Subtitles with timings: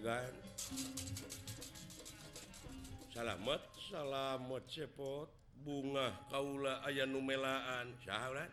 [0.00, 0.32] organ.
[3.12, 3.60] Salamet
[3.92, 5.28] salamet cepot
[5.60, 8.48] bunga Kaula ayah numelaan syahalan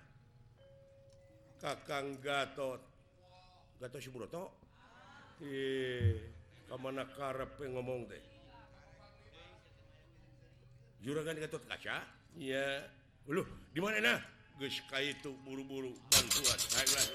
[1.63, 2.83] Kakang Gatot.
[3.79, 4.51] Gatot Subroto?
[5.39, 6.19] Ih,
[6.67, 8.25] kemana karep ngomong deh
[10.99, 12.03] juragan Gatot kaca?
[12.35, 12.91] Iya.
[13.31, 14.19] Lu di mana nah?
[14.59, 16.59] Geus ka itu buru-buru bantuan.
[16.75, 17.13] Ayo ayo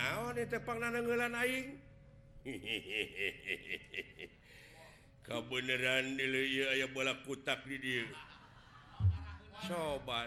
[0.00, 1.68] nah, aing
[5.20, 8.08] kebenaran aya bola kutak di dia
[9.68, 10.24] coba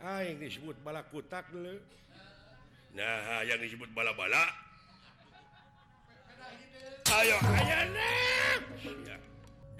[0.00, 1.80] aing disebut bala kutak dulu
[2.92, 4.44] nah yang disebut bala-bala
[7.10, 7.78] ayo ayo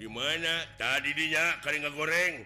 [0.01, 2.41] di mana tadi dinya kali nggak goreng.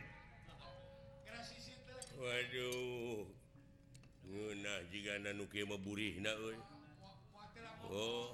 [2.15, 3.27] Waduh.
[4.55, 6.23] Nah, jika nukimaburih
[7.85, 8.33] Oh.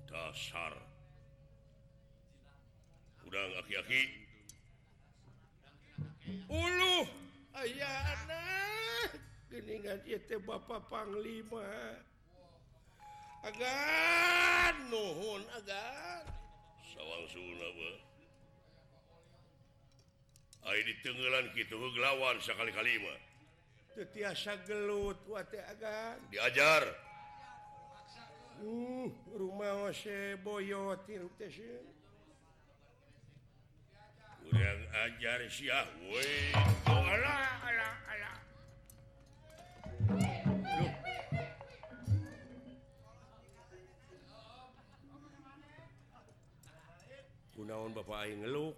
[0.09, 0.73] Dasar.
[3.29, 4.03] Udang aki-aki.
[6.49, 7.05] Ulu
[7.61, 9.24] ayah anak
[9.55, 10.03] keningan
[10.91, 11.63] Panglima.
[13.47, 16.27] Agar nuhun agar
[16.91, 17.69] sawang suna
[20.65, 23.15] Ayo di tenggelan gitu gelawan sekali-kalima
[23.95, 26.83] tetiasa gelut wate agar diajar.
[28.59, 29.91] Uh, rumah
[30.43, 31.27] Boyotin
[34.45, 35.87] kurang ajar Syah
[47.55, 48.77] gunaon Bapak ngeluk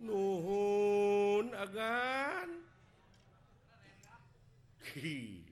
[0.00, 2.48] nuhun agan.
[4.96, 5.49] Hi.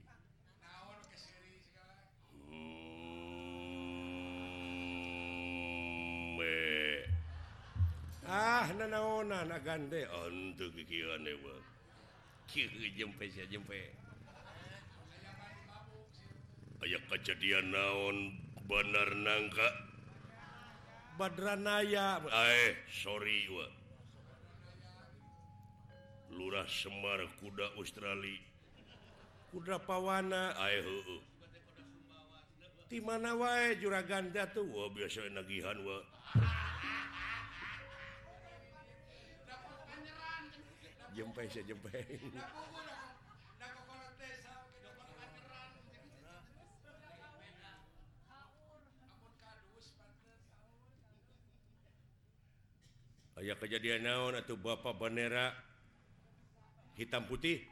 [8.29, 10.77] ah nanaonan gande untuk
[16.85, 18.37] aya kejadian naon
[18.69, 19.69] bener nangka.
[21.19, 22.23] Badranaya.
[22.31, 23.67] Eh sorry wa.
[26.31, 28.39] lurah Semar kuda Australia.
[29.51, 30.55] Kuda Pawana.
[30.55, 30.87] Air
[32.89, 34.65] di mana wae juragan jatuh
[34.95, 36.01] biasa nagihan wa.
[41.19, 41.91] jempe jempe
[53.35, 55.55] aya kejadian naon atau Bapak bendera
[56.95, 57.63] hitam putih?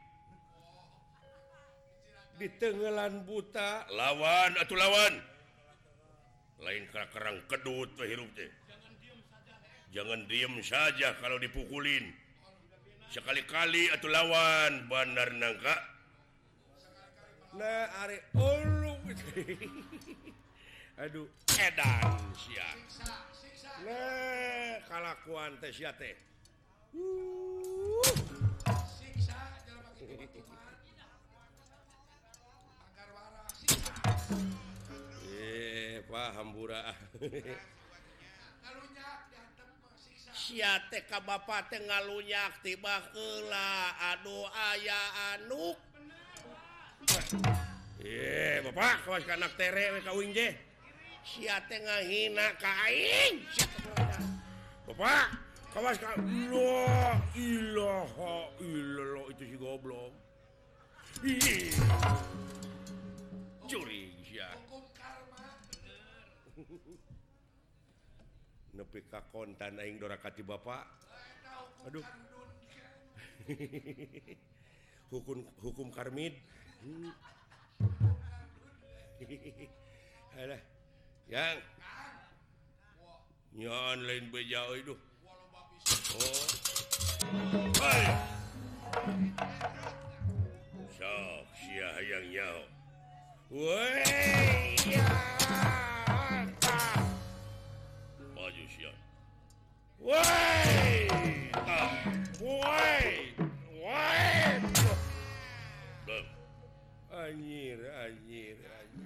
[2.37, 3.89] Di tenggelan buta.
[3.91, 5.15] Lawan atau lawan.
[6.63, 8.31] Lain kerang kedut hirup
[9.97, 12.25] jangan diem saja kalau dipukulin.
[13.11, 15.76] sekali-kali atau lawan Bandar nangka.
[17.56, 17.88] Nah,
[21.05, 21.29] Aduh.
[21.56, 22.20] Edan
[24.88, 25.61] kalakuan
[35.37, 36.97] eh paham burah
[40.47, 45.75] maksiat TK Bapak Tenluyak tibalah aduh aya anuk
[47.99, 49.59] ye Bapak anak
[51.67, 53.43] Tengah hina kain
[54.87, 55.35] Bapak
[55.75, 56.15] kawas ka
[59.35, 60.15] itu si goblok.
[63.67, 64.55] Curi ya
[68.76, 70.84] nepi ka kontan aing dorakati Bapak
[71.88, 72.05] Aduh
[75.12, 76.34] hukum hukum karmid.
[76.82, 77.14] Hmm.
[80.37, 80.61] Alah.
[81.26, 81.58] yang
[83.56, 84.94] nyon lain bejauh itu
[86.14, 86.46] oh.
[87.81, 88.05] Hey.
[90.94, 92.62] Sok, sia hayang nyao.
[93.50, 94.06] Woi.
[94.87, 95.46] Yeah.
[100.06, 100.14] 喂，
[102.41, 102.47] 喂，
[103.82, 103.91] 喂！
[107.11, 107.99] 安逸的，安
[108.29, 108.97] 逸的，安逸。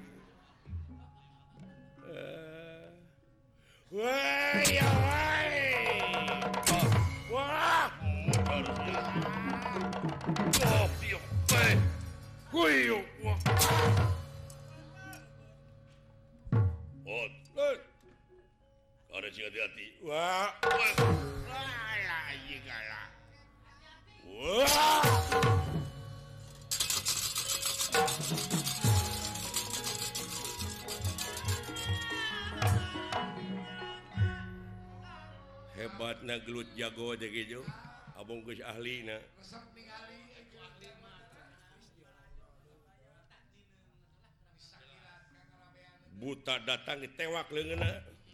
[2.04, 2.12] 呃，
[3.88, 4.04] 喂
[4.74, 5.48] 呀，喂！
[7.30, 8.60] 我，哎
[11.08, 11.16] 呦，
[11.48, 11.56] 喂，
[12.52, 12.54] 哎
[12.84, 13.24] 呦，我。
[35.78, 37.62] hebatnya gelut jago jago
[38.18, 39.06] Abung Gus ahli
[46.20, 47.80] buta datang ditewak lengan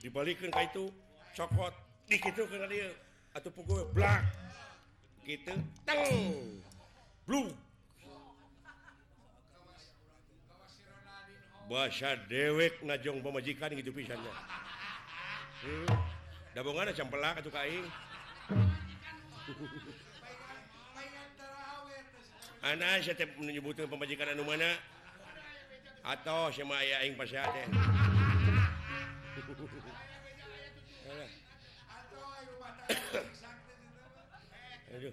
[0.06, 0.87] dibalikin kayak itu
[1.35, 1.75] cokot.
[2.06, 2.94] Dikit tuh kena dia.
[3.35, 4.23] Atau pukul black
[5.26, 5.50] gitu
[5.82, 6.00] teng.
[7.26, 7.50] Blue.
[11.67, 14.31] Bahasa dewek ngajong pemajikan gitu pisannya.
[15.67, 15.91] Hmm.
[16.55, 17.85] dabongan jam atau kain
[22.62, 24.79] anak saya menyebutkan pemajikan anu mana?
[26.06, 27.64] Atau sama ayah yang pas ada
[34.96, 35.12] aduh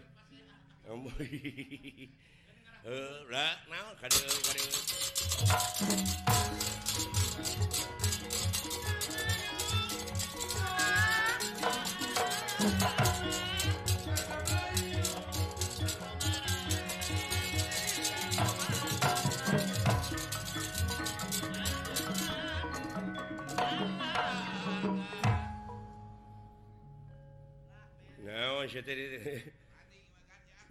[28.24, 29.04] Nah, saya tadi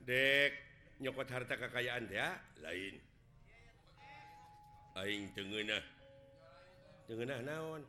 [0.07, 0.53] dek
[1.03, 2.95] nyokot harta kekayaan ya lain.
[4.99, 5.85] Aing tengenah.
[7.09, 7.83] Tengenah naon?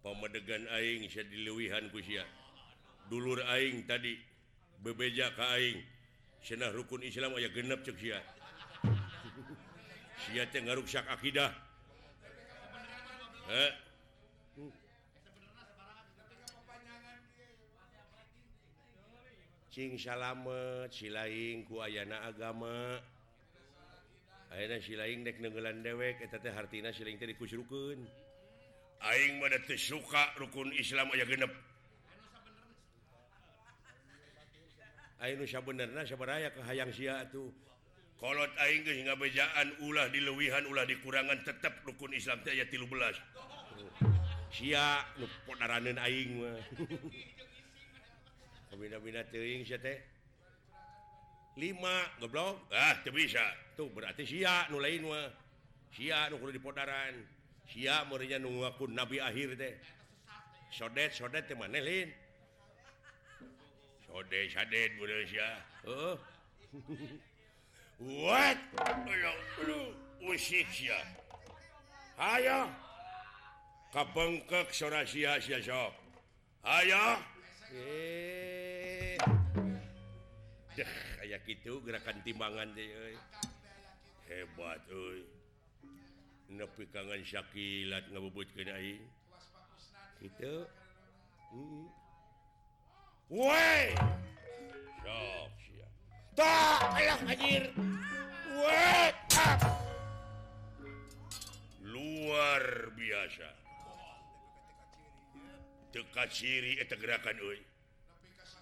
[0.00, 2.22] Pemedegan Aing saya dilewihan kusia
[3.10, 4.18] dulur Aing tadi
[4.82, 5.80] bebeja ke Aing.
[6.42, 8.22] Senah rukun Islam aya genep cek sia.
[10.26, 11.50] Sia teh ngaruksak akidah.
[19.76, 22.96] cing salamet silaing ku ayana agama.
[24.48, 28.00] Aina silaing dek negelan dewek eta teh hartina silaing teh dikusyrukeun.
[29.04, 31.52] Aing mah teu suka rukun Islam aya genep.
[35.20, 37.52] Aing nu sabenerna sabaraha ka hayang sia atuh.
[38.16, 42.80] Kolot aing geus ngabejaan ulah dileuwihan ulah dikurangan tetep rukun Islam teh aya 13
[44.56, 45.28] sia nu
[46.00, 46.64] aing mah.
[51.56, 52.76] 5 goblok eh?
[52.76, 53.44] ah, bisa
[53.76, 55.02] tuh berarti si lain
[55.92, 56.12] si
[56.52, 57.14] diputaran
[57.64, 59.74] si murinya nunggu nabi akhir deh
[60.68, 62.12] sodet sodet manelin
[64.04, 65.48] sodet sodet Indonesia
[65.88, 66.16] oh.
[67.96, 68.60] What?
[70.20, 71.00] Usik ya
[72.20, 72.64] ayo.
[72.64, 72.68] Oh,
[73.92, 75.96] Kabengkek sora sia sia sok
[76.60, 77.16] ayo.
[77.72, 78.35] Eh.
[80.76, 83.18] kayak gitu gerakan timbangan de eh.
[84.28, 85.24] hebat eh.
[86.52, 88.62] nepi kangen Syakilat ngebubut ke
[90.22, 90.54] itu
[91.52, 91.86] hmm.
[95.02, 95.50] Sok,
[96.38, 96.94] tak
[97.26, 97.74] anjir.
[101.82, 103.50] Luar biasa.
[105.90, 107.75] Dekat ciri itu gerakan Oi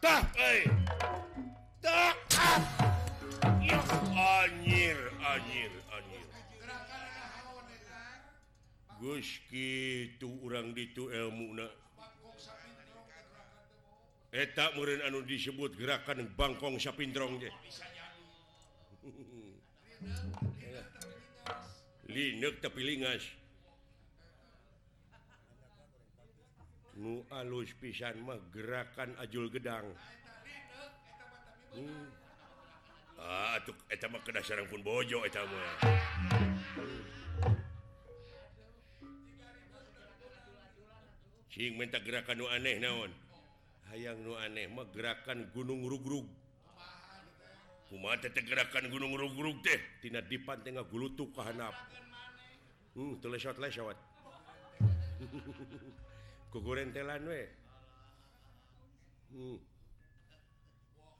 [0.04, 0.68] Tak, eh.
[1.80, 2.60] Tak, ah.
[3.64, 3.80] Ya,
[4.12, 6.28] anjir, anjir, anjir.
[9.00, 11.72] Gus gitu orang ditu ilmu na.
[14.28, 17.48] Eh, Eta murid anu disebut gerakan bangkong sapindrong je
[22.12, 23.24] Linek tapi lingas.
[26.94, 29.86] nu alus pisan mah gerakan ajul gedang.
[31.74, 32.06] Hmm.
[33.18, 33.74] ah, tuk,
[34.46, 35.72] sarang pun bojo etamu, ya.
[41.50, 43.10] Cing, minta gerakan nu aneh naon?
[43.90, 46.26] Hayang nu aneh mah gerakan gunung rugrug.
[47.90, 51.74] Kuma gerakan gunung rugrug deh tina dipan tengah gulutuk kahanap.
[52.94, 53.98] Hmm, tulis lewat lewat
[56.54, 57.42] gugurentelan we
[59.34, 59.58] hmm.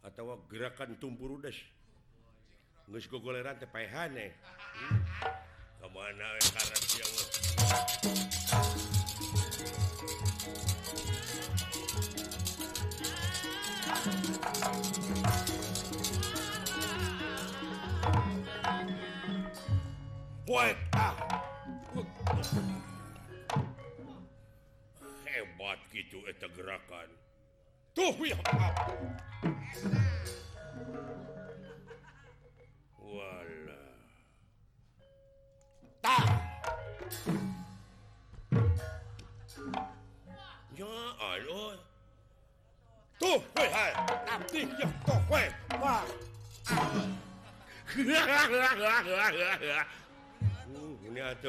[0.06, 1.58] atau gerakan tumpur udes
[2.86, 4.32] nggak guguleran teh paehane eh.
[4.78, 5.02] hmm.
[5.82, 7.26] kemana we karet siang we
[20.44, 20.86] Poeta.
[20.94, 21.33] Ah.
[27.94, 28.74] 多会好啊！
[32.98, 33.22] 我
[33.66, 33.72] 了，
[36.00, 36.10] 打！
[40.74, 40.84] 呀
[41.20, 41.48] 哎呦，
[43.16, 43.92] 多会哎，
[44.26, 45.48] 俺弟呀多会
[45.80, 46.02] 哇！
[46.66, 46.74] 呵
[47.94, 49.86] 呵呵呵呵呵呵，
[50.72, 51.48] 姑娘多。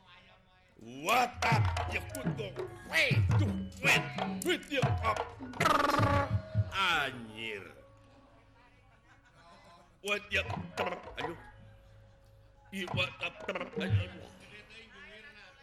[0.81, 1.93] Watak
[6.73, 7.61] anjir
[10.01, 10.41] What ya
[11.21, 11.37] aduh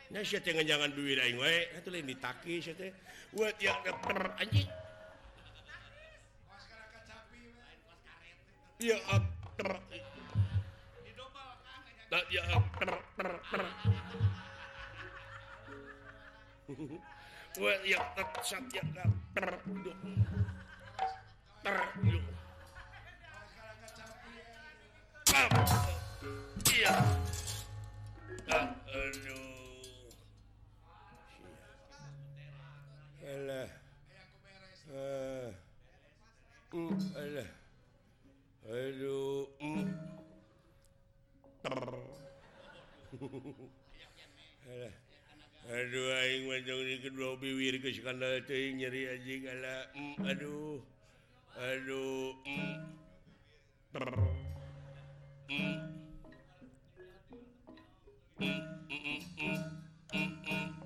[0.09, 0.25] Nah,
[0.65, 2.93] jangan duit aing wae, atuh lain ditaki sia teh.
[3.37, 3.77] Wat ya
[4.41, 4.69] anjing.
[8.81, 9.71] Ya akter.
[12.33, 12.93] Ya akter.
[16.69, 19.95] well, yeah, that, shut, yeah, that, brr, brr,
[21.65, 21.81] brr,
[26.77, 26.93] iya
[28.53, 29.49] ah, aduh
[33.29, 33.69] Alah.
[34.89, 35.53] Uh,
[36.73, 37.45] mm, alah.
[38.73, 39.45] Aduh.
[39.61, 39.85] Mm.
[41.69, 42.09] alah.
[45.69, 46.09] Aduh
[47.05, 48.41] kedua biwir ke skandal
[48.81, 50.81] nyeri anjing ala mm, aduh
[51.61, 52.77] aduh mm,
[53.93, 54.07] ter
[55.53, 55.77] mm,
[58.41, 59.61] mm, mm, mm, mm, mm,
[60.17, 60.31] mm.
[60.49, 60.78] mm.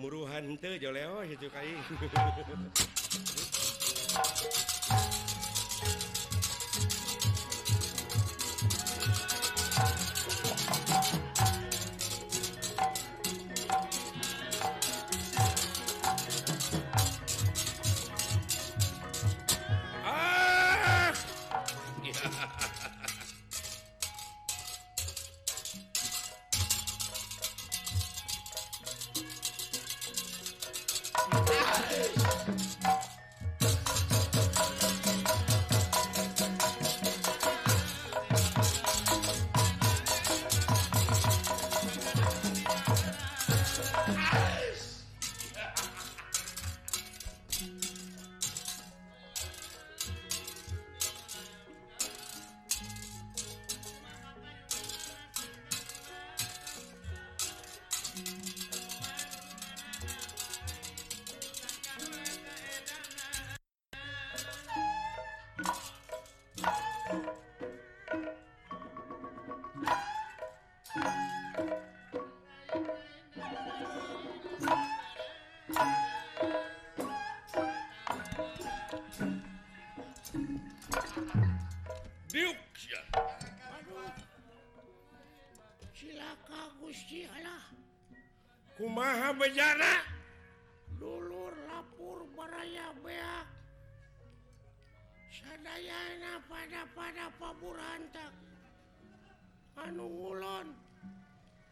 [0.00, 1.76] muruhan teh joleo itu kai
[89.00, 90.04] kumaha bejana
[91.00, 93.48] dulur lapur baraya beak
[95.32, 98.28] sadayana pada pada paburantak
[99.80, 100.76] anu ngulon.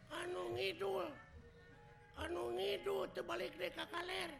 [0.08, 1.04] Anu ngidul.
[2.16, 4.32] Anu ngidul terbalik deka kaler.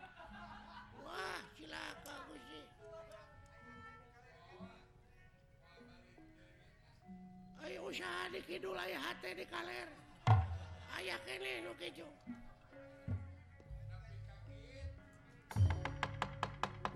[1.05, 2.61] Wah silaka gusi
[7.69, 9.93] ayo usaha di kidul ayah hati di kaler.
[10.97, 12.09] Ayah kene nu kejo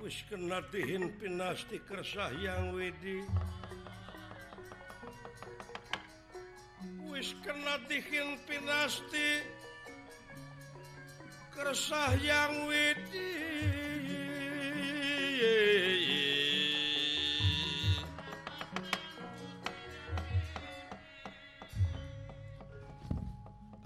[0.03, 3.23] Puskenatihin pinasti kersah yang Widi
[7.07, 9.47] wis Wiskenatihin pinasti
[11.55, 13.31] kersah yang Widi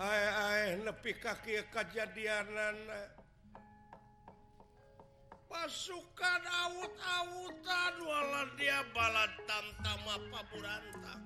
[0.00, 2.76] Ay, ay, nepi kaki kejadianan.
[5.57, 11.16] pasukan awut-awutan walau dia balat tamtama paburanta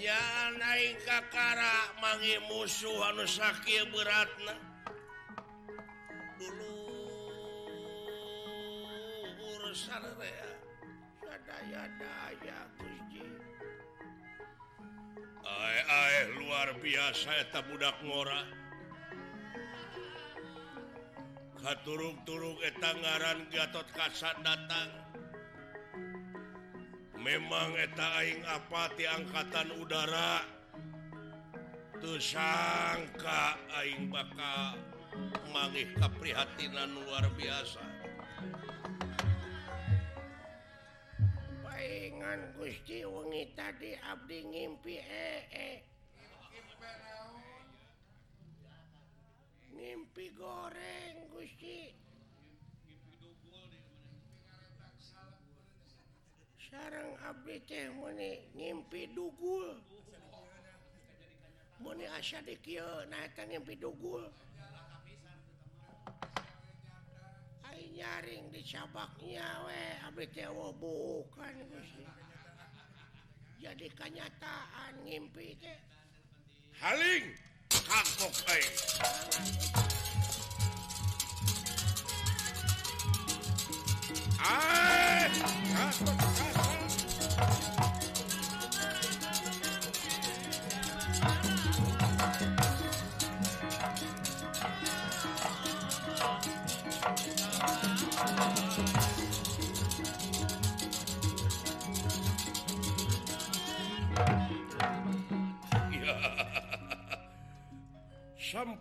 [0.00, 4.54] ya naik kakara mangi musuh anu sakit beratna.
[6.38, 6.78] Dulu
[9.42, 10.50] urusan rea
[11.18, 13.26] sadaya daya gusti.
[15.42, 18.67] Ae ae luar biasa eta budak ngora.
[21.82, 24.90] turug-turug etanggaran Gatot kasat datang.
[27.18, 30.46] Memang etetaing apati Angkatan Udara?
[31.98, 34.78] Tersangka Aing bakal
[35.50, 37.82] mangih keprihatinan luar biasa.
[41.66, 45.87] Paingan Gusti Wengi tadi Abdi ngimpi eh, eh.
[49.78, 51.94] ngimpi goreng Gusti
[56.66, 57.86] sarang Abdi teh
[58.58, 59.78] ngimpi dugul.
[61.78, 62.58] Muni asa di
[63.46, 64.26] ngimpi dugul.
[67.62, 72.04] Ay nyaring di cabaknya we Abdi teh bukan Gusti
[73.62, 75.78] jadi kenyataan ngimpi teh.
[76.82, 77.47] Haling!
[77.88, 78.64] kangkung euy.
[84.40, 85.08] Ah!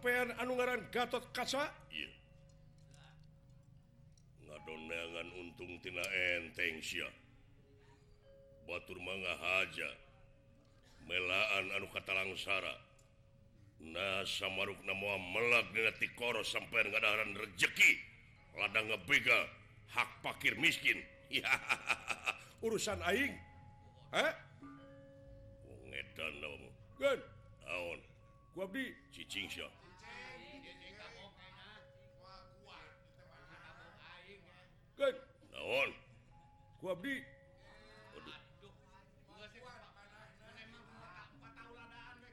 [0.08, 1.68] sampeyan anungaran Gatot kaca?
[4.48, 6.00] Ngadonangan untungtina
[6.40, 7.04] enteng si
[8.64, 9.90] Batur manga haja
[11.12, 12.72] melaan anu kata langsara
[13.84, 18.00] Nah samaruk nama melak dinati koro sampai ngadaran rejeki.
[18.56, 19.40] Ladang ngebega
[19.92, 21.04] hak pakir miskin.
[21.28, 21.52] Ya
[22.66, 23.36] urusan aing.
[24.16, 24.34] Eh
[25.92, 26.64] Ngedan dong.
[26.96, 27.20] Gan.
[27.68, 28.00] Aon.
[28.56, 28.88] Gua abdi.
[29.12, 29.87] Cicing syah.
[35.68, 35.92] naon
[36.80, 37.24] kuabdi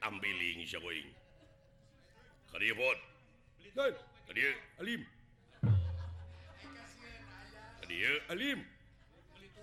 [0.07, 1.11] ambiling siya going
[2.51, 2.99] kadiya pot
[4.27, 5.01] kadiya alim.
[7.83, 8.59] Kadiya alim.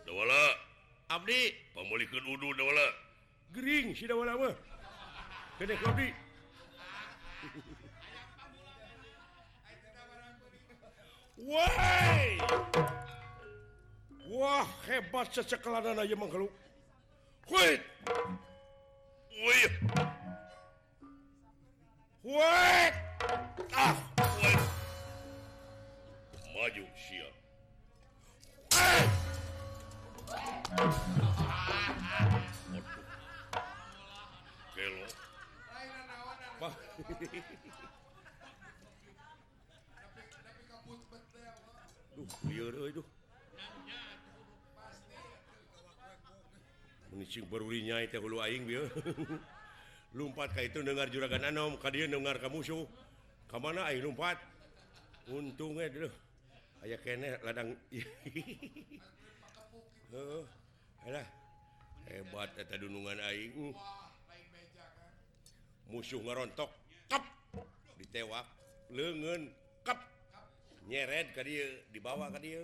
[0.07, 0.43] Dawala.
[1.09, 1.55] Abdi.
[1.75, 2.87] Pamulihkeun wudu dawala.
[3.57, 4.55] Gering si dawala mah.
[5.59, 6.13] Kene kuabdi
[11.43, 13.02] Way!
[14.63, 16.47] Wah, hebat secekelanan aja mangkalu.
[17.51, 17.83] Wait.
[19.43, 19.73] Wait.
[22.23, 22.95] Wait.
[23.75, 23.99] Ah,
[24.39, 24.63] wait.
[26.55, 27.35] Maju siap.
[28.71, 29.11] Wait.
[34.79, 35.05] Kelo.
[36.63, 36.75] Bah.
[42.15, 43.22] Duh, lieur euy duh.
[47.45, 48.85] berurinya itu hulu aing dia
[50.19, 52.85] lumpat kayak itu dengar juragan anom kalian dengar kamu musuh.
[53.49, 54.41] Ke mana aing lumpat?
[55.29, 56.11] Untungnya e dulu
[56.85, 57.77] ayah kene ladang.
[60.13, 60.45] Oh,
[61.09, 61.25] alah.
[62.05, 63.73] Hebat eta dunungan aing.
[65.89, 66.69] Musuh ngarontok
[67.09, 67.25] kap!
[67.97, 68.45] Ditewak
[68.93, 69.49] leungeun,
[69.81, 70.05] kap!
[70.85, 71.65] Nyeret ka dia
[71.97, 72.61] dibawa ka dia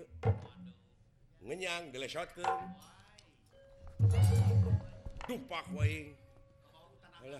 [1.41, 2.53] ngenyang dilesotkeun.
[3.99, 4.38] Thank you.
[5.29, 6.17] Aduh Pak Wing
[7.21, 7.37] uh,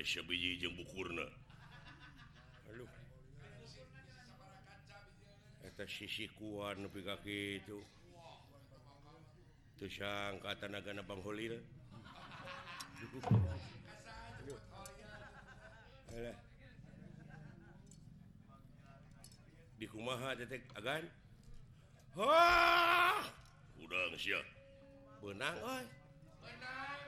[0.00, 1.28] Indonesia biji jeung bukurna
[2.72, 2.88] Aduh
[5.60, 7.84] eta sisi kuat nepi ka kitu.
[9.76, 11.60] Teu sangka tanagana Bang Holil
[19.76, 21.04] di kumaha tetek agan
[22.16, 23.20] Hah!
[23.76, 24.40] Udang sia.
[25.20, 25.84] Benang euy.
[26.40, 27.04] Benang.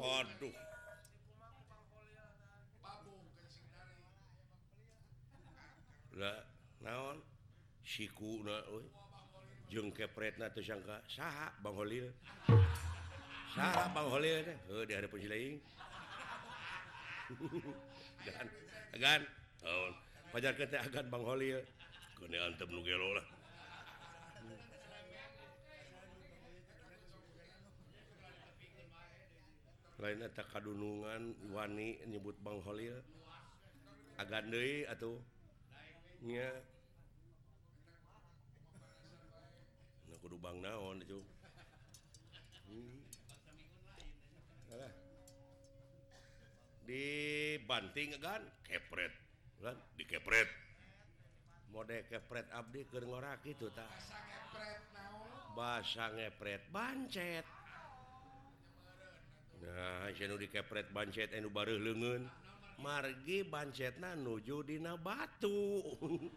[0.00, 0.73] Aduh.
[6.82, 7.18] naon?
[7.84, 8.40] Siku
[9.68, 12.08] jengkepretna tersangka saha Bang Holil.
[13.52, 14.56] Saha Bang Holil teh.
[14.72, 15.56] Oh, di hadapan si penjilaing
[18.24, 18.46] dan
[18.96, 19.20] agan
[19.64, 19.92] naon?
[20.32, 21.60] Pajar kete agan Bang Holil.
[22.14, 23.26] Kene antem nu gelo lah.
[30.02, 32.96] Lain eta kadunungan wani nyebut Bang Holil.
[34.20, 35.33] Agan deui atuh.
[40.44, 41.24] Bang naon itu
[42.68, 43.00] hmm.
[46.84, 48.44] dibanting kan?
[48.68, 49.08] Kepret
[49.64, 49.72] kan?
[49.96, 50.48] Di kepret
[51.72, 53.88] mode kepret abdi keur ngorak itu tak
[55.56, 57.48] bahasa ngepret bancet.
[59.64, 62.43] Nah cenah dikepret bancet anu bareuh leungeun.
[62.80, 65.82] margi bancetna nuju Dina batu.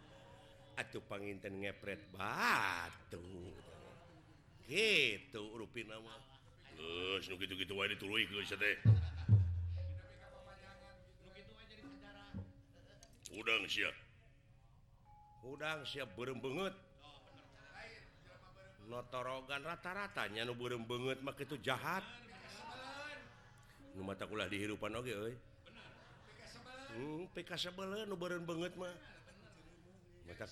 [0.80, 3.22] Atuh panginten ngepret batu.
[4.68, 6.14] Gitu rupin nama.
[6.78, 8.78] Gus nu gitu gitu wae dituluy geus teh
[13.38, 13.90] udang sia.
[15.46, 16.76] Udang sia beureum beungeut.
[18.88, 22.00] notorogan rata-ratanya nu beureum beungeut mah kitu jahat.
[23.92, 25.34] Nu mata kulah dihirupan oge okay, euy.
[26.98, 28.10] hmm, PKbelen
[28.42, 28.94] banget mah.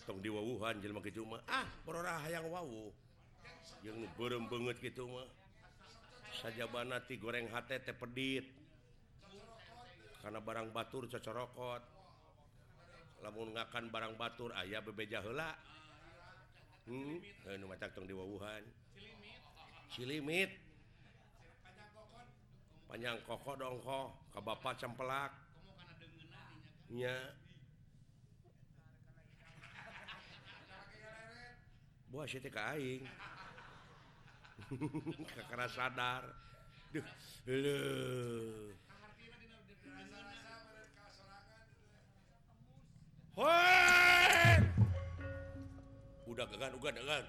[0.07, 1.67] Tong diwawuhan jelma cuma ah
[2.27, 2.91] hayang wawu.
[3.83, 5.27] Yang berem banget gitu mah.
[6.39, 8.47] Saja banati goreng HTT pedit.
[10.23, 11.83] Karena barang Batur cocorokot.
[13.23, 15.55] Lamun ngakan barang Batur ayah bebeja hela
[16.87, 17.19] hmm,
[17.95, 18.63] tong diwawuhan.
[19.93, 20.51] Cilimit.
[22.87, 25.46] Panjang koko dongko ke Bapak campelak
[35.51, 36.23] karena sadar.
[46.27, 47.23] Udah kegan juga dengan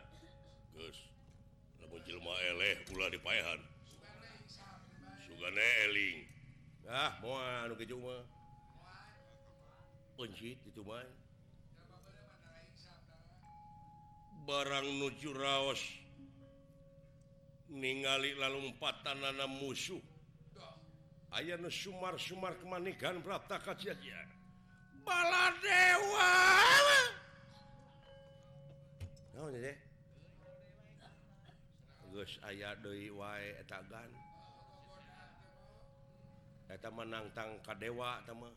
[2.87, 3.59] pula dipahan
[5.27, 6.23] Suganeling
[6.87, 7.35] ah mau
[7.83, 8.23] cuma
[10.17, 11.05] pencit itu main
[14.49, 15.81] barang nuju Raos
[17.67, 19.99] ningali lalu empat nana musuh.
[21.35, 24.19] Aya Sumar Sumar kemanikan Praptaka saja
[25.07, 26.33] bala dewa!
[29.35, 29.47] No,
[32.43, 32.73] aya
[36.91, 38.51] menangtang kadewa teman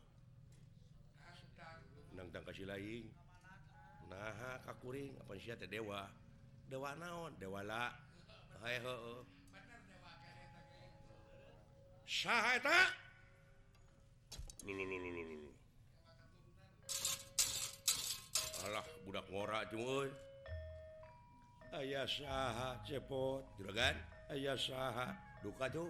[2.21, 3.09] nangtang kasih lain
[4.13, 6.05] nah kakuring apa si dewa.
[6.67, 7.33] Dewa naon?
[7.39, 7.95] Dewala
[18.61, 20.11] Allah budak ngora cuy
[21.81, 23.47] ayah saha cepot.
[23.57, 23.97] Juragan
[24.35, 25.17] ayah saha.
[25.41, 25.89] Duka tuh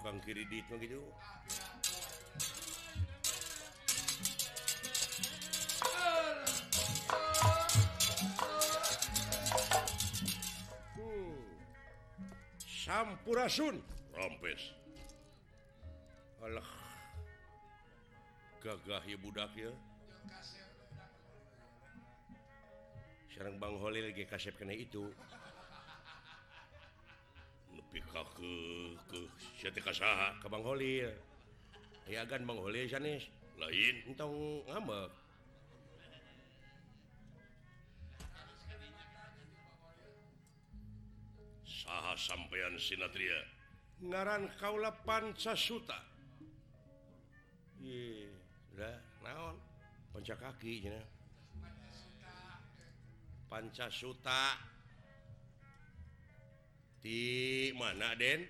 [0.00, 1.04] tukang kiri dit gitu.
[12.64, 13.84] Sampurasun
[14.16, 14.72] rompes
[16.40, 16.64] Allah
[18.64, 19.68] gagah ya budak ya.
[23.28, 25.12] Sekarang Bang Holil lagi kasep kena itu
[30.42, 31.10] Kabang Holil.
[32.10, 33.96] Ya kan Bang Holil Janis lain.
[34.10, 35.10] Entong ngambek
[41.62, 43.40] saha sampean sinatria.
[44.00, 46.10] Ngaran kaula panca suta
[47.80, 48.28] iya
[48.76, 49.56] udah naon?
[50.12, 51.02] Panca kaki jina.
[53.48, 54.56] Panca suta.
[57.00, 57.20] di
[57.76, 58.48] mana Den?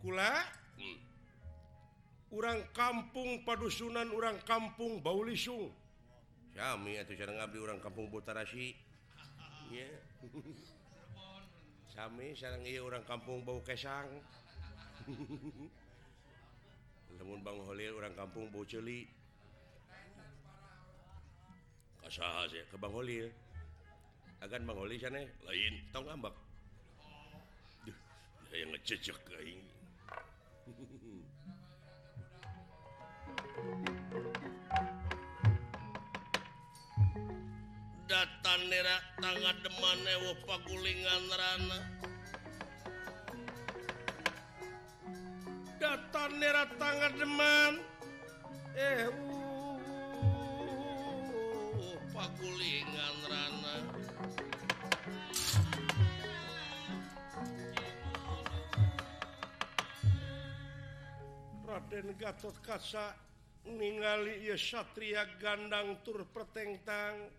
[0.00, 0.32] Kula?
[0.76, 0.98] Hmm.
[2.36, 5.72] orang kampung padusunan orang kampung Baulisung
[6.52, 8.76] Syami atau cara ngabdi orang kampung Butarasi
[9.72, 9.88] ya
[11.96, 14.04] Sami sekarang iya orang kampung Bau Kesang.
[17.16, 19.08] Namun Bang Holil orang kampung Bau Celi.
[22.04, 23.32] Kasaha sih ke Bang Holil.
[24.44, 25.80] Agan Bang Holil sana lain.
[25.88, 26.36] Tong ngambak
[28.56, 29.68] yang ngececek ini
[38.08, 41.80] datan nera tangan deman ewo pagulingan rana
[45.76, 47.72] datan nera tangan deman
[48.72, 49.04] eh
[51.76, 54.05] uh, pagulingan rana
[61.86, 63.14] Raden Gatot Kaca
[63.62, 67.30] ningali Satria Gandang tur pertengtang.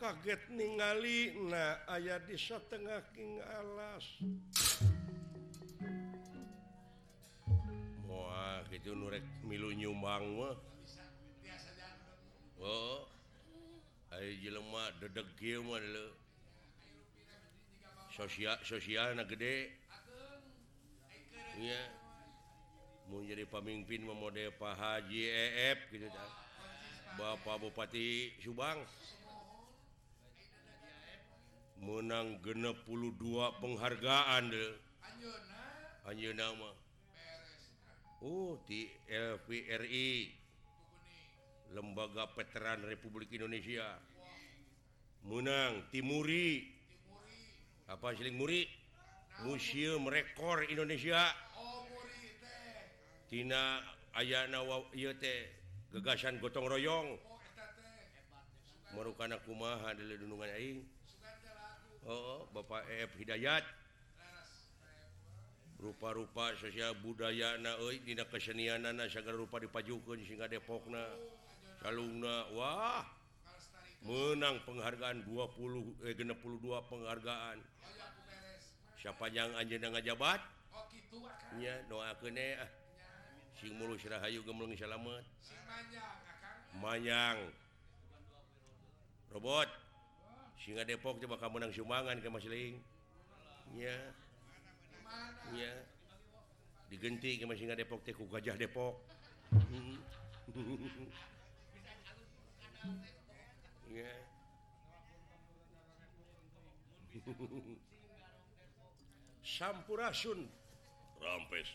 [0.00, 4.04] Kaget ningali nah ayah di setengah King alas.
[8.08, 10.56] Wah gitu nurek milu nyumbang mah.
[12.56, 13.04] Oh
[14.16, 16.08] Ayo jelema dedeg kieu mah lo
[18.64, 19.76] Sosial na gede.
[21.60, 21.84] Iya.
[21.84, 22.05] yeah.
[23.26, 26.30] jadi pemimpin memode Pak Haji EF gitu kan.
[27.16, 28.82] Bapak Bupati Subang.
[31.80, 34.72] Menang genep puluh dua penghargaan deh.
[36.06, 36.70] Anjuna nama.
[38.24, 40.32] Oh, di LVRI
[41.74, 43.86] Lembaga Veteran Republik Indonesia.
[45.26, 46.64] Menang Timuri.
[47.86, 48.66] Apa Siling Muri?
[49.44, 51.45] Museum Rekor Indonesia.
[53.26, 53.82] Tina
[54.14, 54.62] Ayana
[55.90, 57.18] gegasan gotong royong.
[58.94, 60.86] Merukan akumaha dilindungan Aing.
[62.06, 63.10] Oh Bapak F.
[63.18, 63.66] Hidayat.
[65.76, 67.60] Rupa-rupa sosial budaya
[68.00, 68.80] Dina kesenian
[69.12, 71.04] segala rupa dipajukun sehingga Depokna
[71.84, 73.04] kalungna Wah
[74.06, 77.58] menang penghargaan 20 eh, 62 penghargaan.
[78.96, 82.85] Siapa yang Anjena ngajabatnya doa kene ah.
[83.60, 85.24] sing mulu Sirahayu gemlung salamet.
[86.80, 87.40] Mayang
[89.32, 89.68] robot.
[90.56, 92.74] Singa Depok coba kamu menang Sumangan ke Masling
[93.74, 93.94] ya
[95.54, 95.72] ya
[96.90, 98.98] digenti ke masing Depok teku gajah Depok.
[103.86, 104.12] Ya
[109.46, 110.44] Sampurasun.
[111.22, 111.68] Rampes.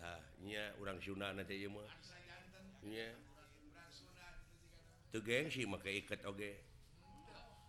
[0.00, 0.29] Dah.
[0.44, 1.36] nya orang Sunan
[5.20, 6.56] gengsi maka ikat oge.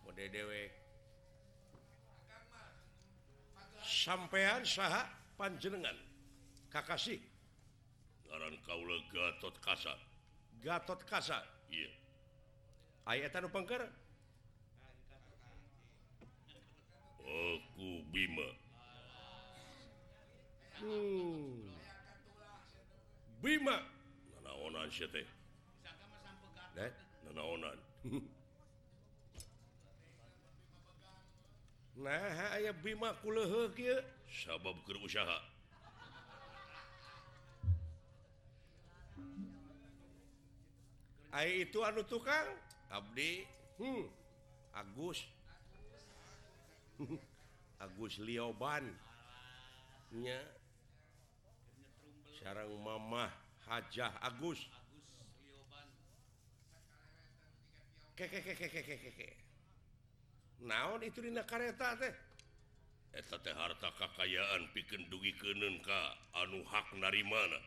[0.02, 0.70] Mode dewek
[3.82, 5.06] sampean saha
[5.36, 5.94] panjenengan?
[6.72, 7.20] Kakasih.
[8.32, 9.92] Ngaran kaula Gatot Kasa
[10.64, 11.92] Gatot Kasa iya.
[13.04, 13.82] Aya eta pangker
[17.22, 18.48] aku Bima.
[20.80, 21.81] Hmm.
[23.42, 23.82] Bima.
[26.78, 26.90] Eh?
[31.92, 33.12] Nah aya Bima
[34.32, 35.38] sabab berusaha
[41.32, 42.44] Ay, itu anu tukang?
[42.92, 43.48] Abdi.
[43.80, 44.04] Hmm.
[44.76, 45.24] Agus.
[47.82, 48.92] Agus Liobannya
[52.42, 53.30] sarang Mamah
[53.70, 54.58] Hajah Agus.
[60.62, 62.14] Naon itu kareta teh?
[63.54, 67.60] Harta kekayaan piken dugi kenen Ka anu hak nari mana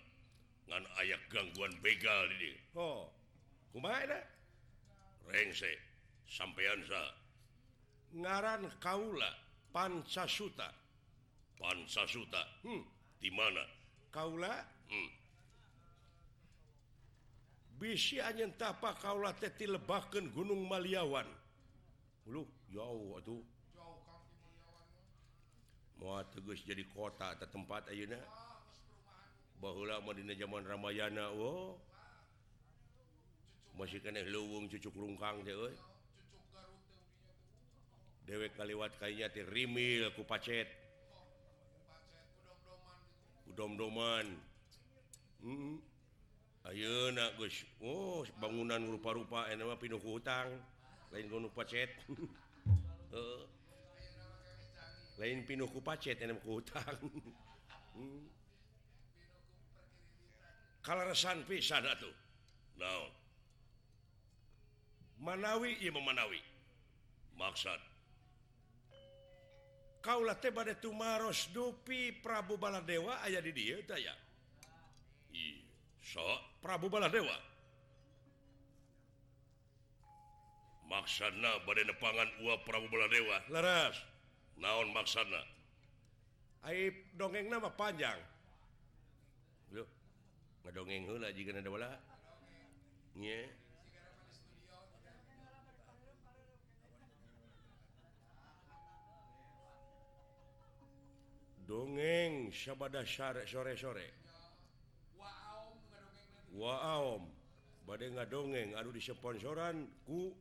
[0.65, 3.13] ngan aya gangguan begal ini oh
[5.29, 5.69] rengse
[6.25, 7.13] sampeyan sa.
[8.15, 9.29] Ngaran Kaula
[9.69, 10.71] pancasuta.
[11.59, 12.41] Pancasuta.
[12.63, 12.83] Hmm.
[13.25, 13.63] di mana?
[14.15, 14.55] Kaula.
[14.87, 15.11] Hmm.
[17.75, 21.27] bisi anyentapa Kaula teti lebaken Gunung Maliawan.
[22.23, 23.43] Hulu, jauh tuh
[25.99, 28.19] mau tegus jadi kota atau tempat Auna
[29.57, 31.79] bahwa Madina zaman Ramayana Oh
[33.75, 35.75] masih kene luwung cucuk rungkang dewek
[38.23, 40.84] dewek kaliwat kayaknya ti rimil ku pacet.
[43.49, 44.25] udom-doman.
[45.41, 45.77] Hmm.
[46.65, 47.29] Ayeuna
[47.85, 50.49] oh, bangunan rupa-rupa eh, enak pinuh hutang.
[51.13, 51.89] Lain gunung pacet.
[53.15, 53.43] Eh.
[55.21, 56.97] Lain pinuhku pacet eh, enak hutang.
[57.95, 58.27] Hmm.
[60.83, 62.11] kalaresan pisan atuh
[62.75, 63.07] naon?
[65.23, 66.43] Manawi ieu memanawi.
[67.39, 67.94] Maksud
[70.05, 74.13] kaulah teh bad tumaros dupi Prabu Baladewa aya di dia daya
[76.05, 76.21] so
[76.61, 77.33] Prabu Baladewa.
[80.85, 83.41] Maksana badai nepangan uap Prabu Baladewa.
[83.49, 83.97] Leras
[84.61, 85.41] naon maksana?
[86.69, 88.17] Aib dongeng nama panjang.
[89.73, 89.85] Yuh,
[90.65, 91.89] ngedongeng hula jika ada bola
[93.17, 93.64] Nye.
[101.65, 104.07] dongeng syabada syare sore-sore
[106.55, 107.19] Wow
[107.83, 110.31] badai nggak dongeng Aduh disponsoran ku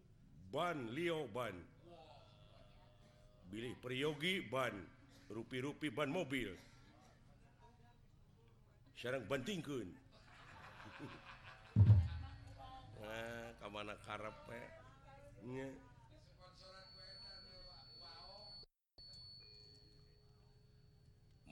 [0.55, 1.53] ban Leo ban.
[3.51, 4.75] Pilih Priyogi ban.
[5.27, 6.55] Rupi-rupi ban mobil.
[8.95, 9.91] Sekarang bantingkun
[13.03, 14.69] nah, ke mana karep eh?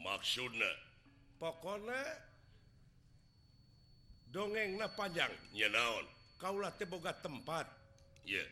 [0.02, 0.72] maksudnya
[1.38, 2.02] pokoknya
[4.34, 6.06] dongeng na panjang nyenaon
[6.42, 7.70] kaulah teboga tempat.
[8.26, 8.46] Yeah.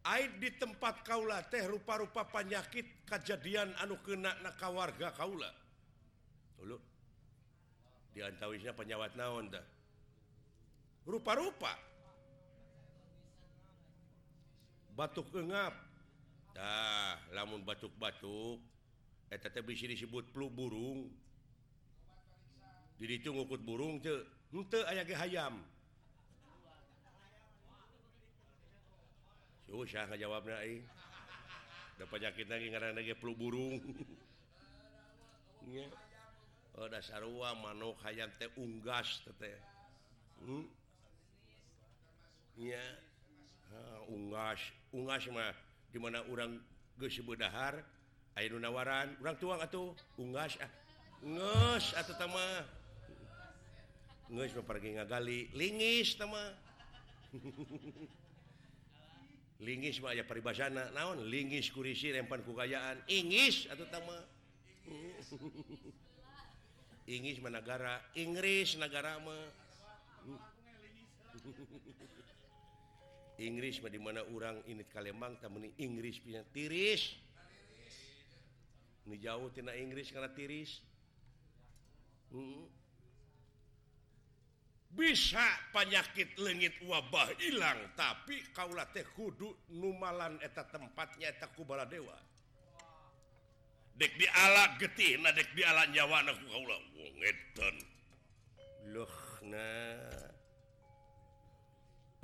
[0.00, 5.52] Aid di tempat Kaula teh rupa-rupa penyakit kejadian anu kena naka warga Kaula
[8.14, 9.64] diantawisnya penyawat naon dah?
[11.06, 11.72] Rupa-rupa.
[14.92, 15.72] Batuk gengap
[16.52, 18.60] dah lamun batuk-batuk.
[19.30, 19.38] Eh,
[19.86, 21.06] disebut flu burung.
[22.98, 24.02] Jadi itu ngukut burung
[24.90, 25.62] aya hayam.
[29.70, 30.42] Oh, Susah jawab
[32.10, 32.50] penyakit
[33.22, 33.78] flu burung.
[36.74, 36.90] Oh,
[37.54, 39.22] manuk hayam teh unggas
[40.42, 40.66] hmm?
[42.58, 42.82] ya.
[43.70, 43.78] Ha,
[44.10, 44.58] unggas.
[44.90, 45.54] Unggas mah
[45.94, 46.58] dimana orang
[46.98, 47.78] gesebedahar
[48.36, 49.08] nawaran.
[49.20, 50.70] Orang tua atau unggas ah.
[51.20, 52.64] nges atau sama
[54.32, 56.40] nges pergi ngagali lingis sama
[59.66, 61.28] lingis mah aja peribasana naon?
[61.28, 64.16] Lingis kurisi rempan kukayaan ingis atau sama
[67.14, 69.44] ingis mah negara Inggris negara mah
[73.40, 77.16] Inggris mah dimana orang ini Kalemang tamani Inggris punya tiris!
[79.10, 80.78] ni jauh tina Inggris karena tiris.
[82.30, 82.70] Hmm.
[84.90, 92.14] bisa penyakit legit wabah hilang tapi kaulah teh kudu numalan eta tempatnya eta kubala dewa.
[93.94, 97.76] Dek di ala getih na dek di ala nyawa aku kaulah wongetan
[98.90, 99.14] loh
[99.46, 100.26] nah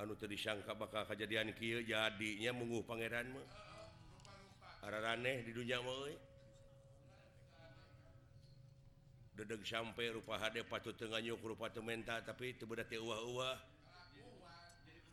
[0.02, 3.46] anu tadi sangka bakal kejadian kieu jadinya mengu pangeran mah.
[4.86, 6.35] Araneh di dunia mah
[9.36, 13.56] dedeg sampai rupa HD patut Tennyuk rupamenta tapi itu berarti uah-uah.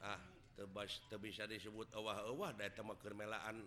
[0.03, 0.19] Ah
[0.55, 3.65] tebas te bisa disebut awah-wah dari kemelaan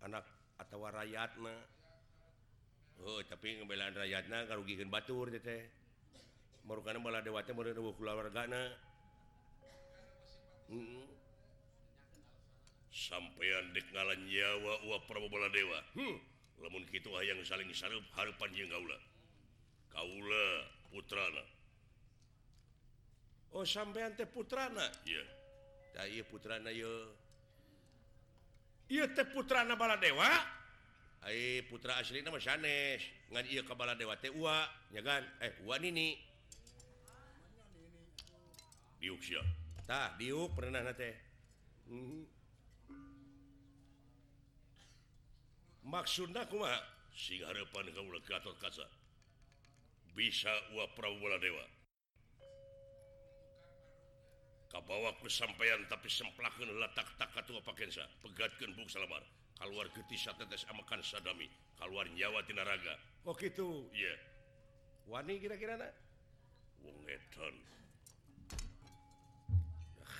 [0.00, 0.24] anak
[0.56, 1.54] atau rakyatna
[3.00, 5.64] Oh tapi ngebelaan rakyatna rugikan Batur teh.
[6.68, 8.68] Merukan bala dewata keluargana
[10.68, 11.08] hmm.
[12.92, 15.80] sampeyan dek ngalan nyawa uah Prabobola Dewa.
[15.96, 16.16] Hmm.
[16.60, 19.09] lamun gitu yang saling sarup Harpan Jenggaula.
[19.90, 20.46] Kaula
[20.90, 21.44] putrana.
[23.50, 24.86] Oh sampeyan teh putrana?
[25.02, 25.26] Yeah.
[25.94, 26.70] da, putrana
[28.90, 30.30] teh putrana bala dewa
[31.20, 35.20] Hai putra asli nama sanes ngan iya ke bala dewa teh ua ya kan?
[35.44, 36.16] Eh ua nini.
[39.04, 39.44] Diuk sia.
[39.84, 41.12] Tah diuk pernah teh
[41.92, 42.24] hmm.
[45.84, 46.80] maksudna kumaha
[47.12, 48.99] sing harapan kaula Gatot Kaca.
[50.14, 51.66] bisa u Prabola Dewa.
[54.70, 59.22] Kabawaku sampeyan tapi semplaken letak tak paksa pegatkan buk salar
[59.58, 62.94] keluar getisa tetes amakan sadami keluar nyawa tinaraga
[63.28, 63.92] Oh gitu?
[63.92, 64.18] Ya yeah.
[65.04, 65.76] Wani kira-kira
[66.80, 66.96] wong
[70.00, 70.16] ah,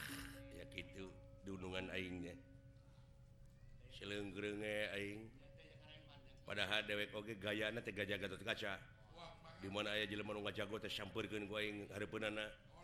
[0.53, 1.09] ya gitu
[1.49, 2.37] dunungan aingnya.
[3.97, 5.31] Selenggrengeing
[6.45, 8.73] padahal dewek oge gayana gajah jaga kaca.
[9.61, 11.45] dimana aya Jeleman jago tercampurkan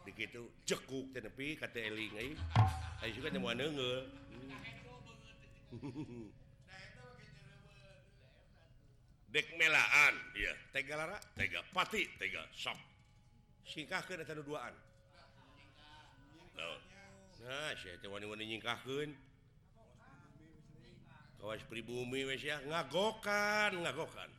[0.06, 2.38] begitu cekuk tenepi KTling
[3.10, 3.28] juga
[9.36, 11.18] dekmelaan ya tega lara?
[11.36, 12.78] Tega pati tega sok
[13.66, 14.16] singkah ke
[14.46, 14.72] duaan?
[16.56, 16.80] Nah
[17.76, 19.12] saya teh wani-wani nyingkahkeun.
[21.36, 24.30] Kawas pribumi wes ya ngagokan ngagokan.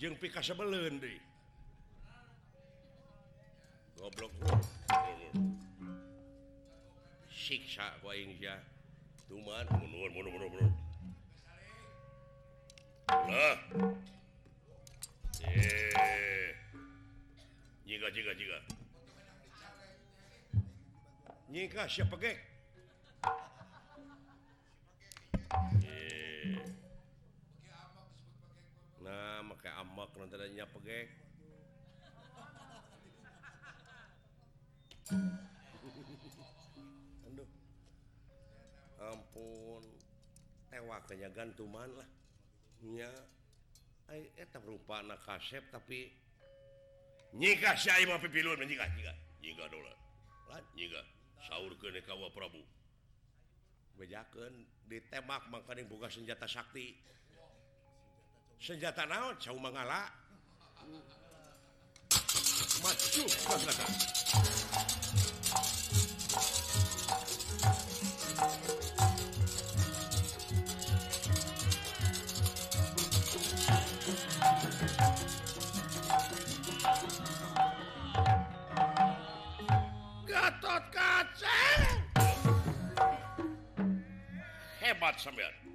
[0.00, 1.20] jeng pika sebelen deui.
[4.00, 4.32] Goblok.
[7.28, 8.56] Siksa ku aing sia.
[9.28, 10.72] Tuman mundur mundur mundur mundur
[13.28, 13.58] lah.
[15.44, 16.48] Eh.
[17.84, 18.58] Jika jika jika
[21.50, 22.38] nyika siapa gek?
[25.84, 26.29] Eh.
[29.10, 31.10] nah maka amak nantinya pegek.
[37.26, 37.50] Aduh.
[39.10, 39.82] ampun.
[40.70, 43.10] Tewa kenyagan tuman lahnya
[44.38, 46.14] eta eh, rupa anak kasep tapi
[47.34, 49.98] nyika saya mau pipilun nyika nyika nyika dolar.
[50.78, 51.02] Nyika
[51.50, 52.62] sahur ke nekawa Prabu.
[53.98, 56.94] Bejakan ditembak makanya buka senjata sakti.
[58.60, 60.04] Senjata naon jauh mengala
[62.84, 63.24] maju
[80.28, 81.58] Gatot kaca.
[84.80, 85.69] Hebat sampean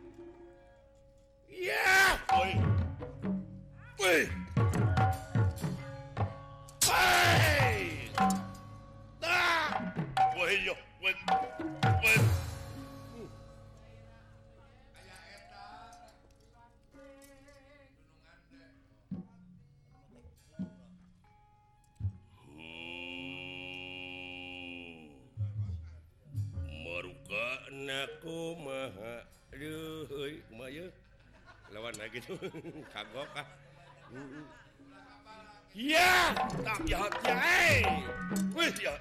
[38.84, 38.96] ya.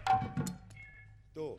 [1.34, 1.54] tuh.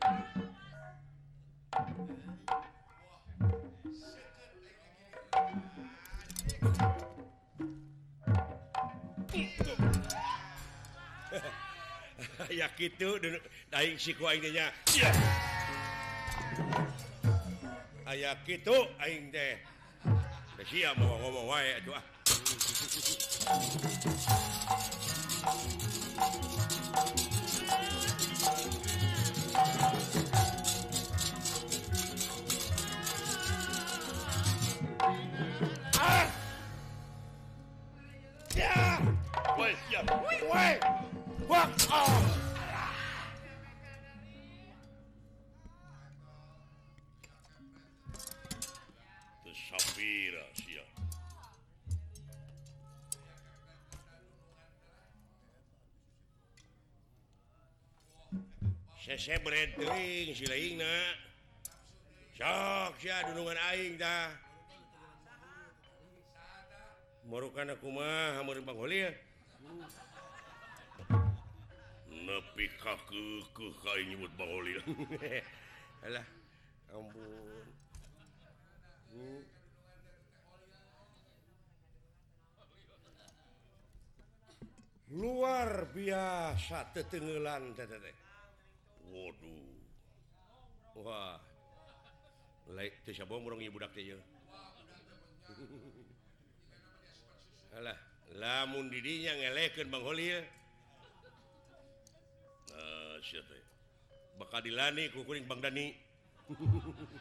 [12.46, 13.36] Ya gitu dulu
[13.68, 15.10] daing siku aingnya ah, ya
[18.08, 19.60] aya gitu aing teh.
[20.66, 22.15] Siap mau ngomong wae atuh ah.
[23.48, 23.76] Ah!
[39.58, 40.02] Wait, yeah.
[40.52, 40.78] Wait!
[41.46, 41.86] What?
[41.90, 42.25] Oh!
[59.76, 60.94] keling silaina
[62.32, 64.32] sok sia dunungan aing dah
[67.28, 69.12] merukan aku mah amur bang holi ya.
[72.08, 73.44] Nepi kaku
[74.08, 74.72] nyebut Bang holi
[76.06, 76.26] Alah
[76.94, 77.66] ampun.
[79.12, 79.42] Hmm.
[85.06, 88.26] luar biasa tetenggelan tetengelan
[89.14, 89.65] Waduh.
[90.96, 91.36] Wah.
[98.36, 100.40] Lamun didinya ngeleken Bang Holi ya.
[102.72, 103.62] Nah, Holil eh, uh,
[104.40, 105.94] bakal dilani kukuring Bang Dani.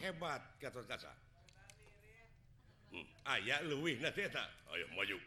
[0.00, 0.80] Hebat kata
[2.88, 3.04] hmm.
[3.28, 5.20] ayaah luwih nanti tak ayo maju.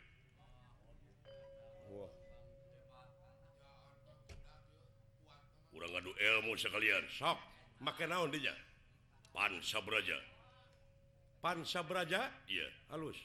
[5.73, 7.03] kurang ngadu ilmu sekalian.
[7.09, 7.37] Sok
[7.81, 8.53] make naon dinya
[9.33, 10.17] pansa beraja
[11.41, 12.69] pansa beraja iya.
[12.93, 13.17] Halus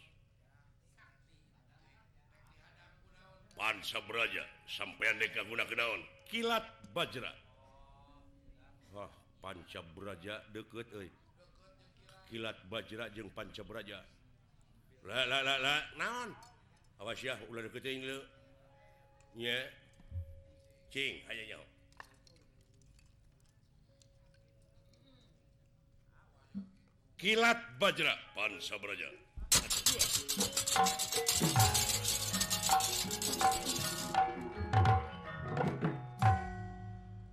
[3.54, 6.64] pansa beraja sampean dek guna kenaon kilat
[6.96, 7.30] bajra.
[8.96, 9.12] Wah
[9.44, 11.12] panca beraja deket eh.
[12.32, 14.00] kilat bajra jeng panca beraja
[15.04, 15.74] la la la la.
[16.00, 16.32] Naon?
[16.98, 17.86] Awas ya ulah deket
[19.38, 19.58] ya
[20.90, 21.66] cing aja nyawa
[27.18, 29.10] Kilat Bajra Pansa Braja.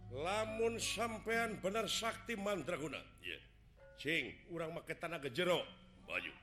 [0.10, 2.98] Lamun sampean bener sakti mandraguna.
[3.22, 3.38] Iya.
[4.02, 5.62] Cing, urang make tanaga jero.
[6.10, 6.34] Baju.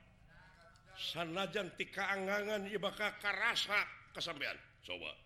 [0.95, 3.83] Sanajan ti kaangangan ieu bakal karasa
[4.15, 4.55] kasampean.
[4.87, 5.19] Coba.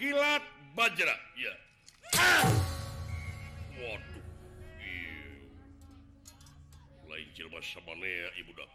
[0.00, 1.12] Kilat Bajra.
[1.36, 1.52] Iya.
[2.16, 2.48] Ah!
[3.84, 4.15] Waduh.
[7.16, 7.32] lain
[8.44, 8.72] Ibu dah.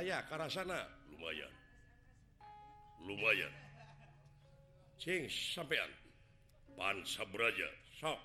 [0.00, 0.80] ayaah karena sana.
[1.12, 1.52] Lumayan.
[3.04, 3.52] Lumayan.
[4.96, 5.92] Cing, sampean.
[6.74, 7.68] Pansa beraja.
[8.00, 8.18] Sok.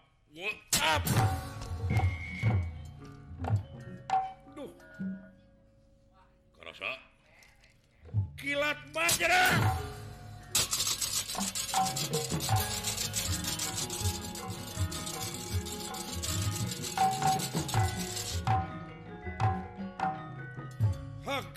[6.59, 6.91] Kerasa
[8.39, 9.43] kilat bajra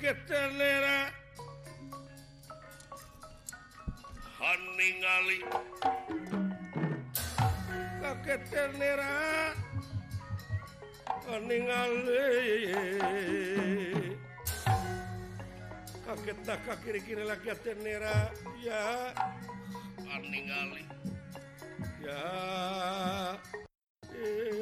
[0.03, 1.15] ketelera
[4.75, 5.39] ningali
[8.27, 9.15] ketelera
[11.47, 12.75] ningali
[16.03, 18.27] kaget tak kiri-kiri lagi tenera
[18.59, 19.15] ya.
[20.19, 20.85] Ningali
[22.03, 22.27] ya.
[24.11, 24.62] Eh.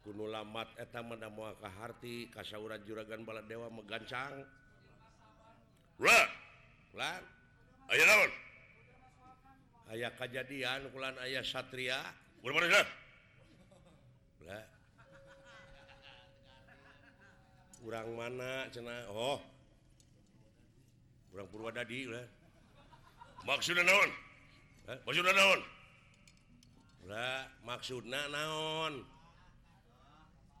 [0.00, 4.42] kuno lamat etam muakahati kasyauran juragan bala Dewa megancang
[9.90, 11.98] aya kejadian bulan ayah Satria.
[17.80, 19.40] Kurang mana cena Oh!
[21.32, 22.10] Kurang Purwadadi
[23.46, 24.10] maksud daun
[25.06, 25.60] maksud daun
[27.08, 29.04] Nah, maksud naon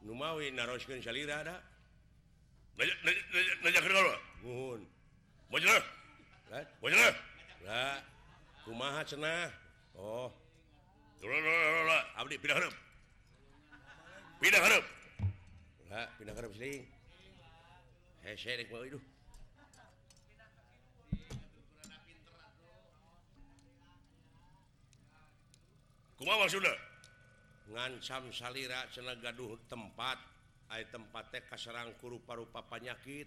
[0.02, 1.56] Numawi naroskeun salira da.
[3.62, 4.16] Najakeun kula.
[4.42, 4.80] Nuhun.
[5.52, 5.80] Bojona.
[6.48, 6.68] Right?
[6.80, 7.12] Bojona.
[7.68, 8.00] Lah,
[8.64, 9.52] kumaha cenah?
[9.92, 10.32] Oh.
[12.16, 12.74] Abdi pindah hareup.
[14.40, 14.84] Pindah hareup.
[15.92, 16.88] Lah, pindah hareup sini.
[18.24, 19.04] Hese rek bae duh.
[26.30, 26.76] Wow sudah
[27.74, 30.18] ngancam salira sena gaduh tempat
[30.70, 33.26] air tempatnya kaserang kurupa-rupa penyakit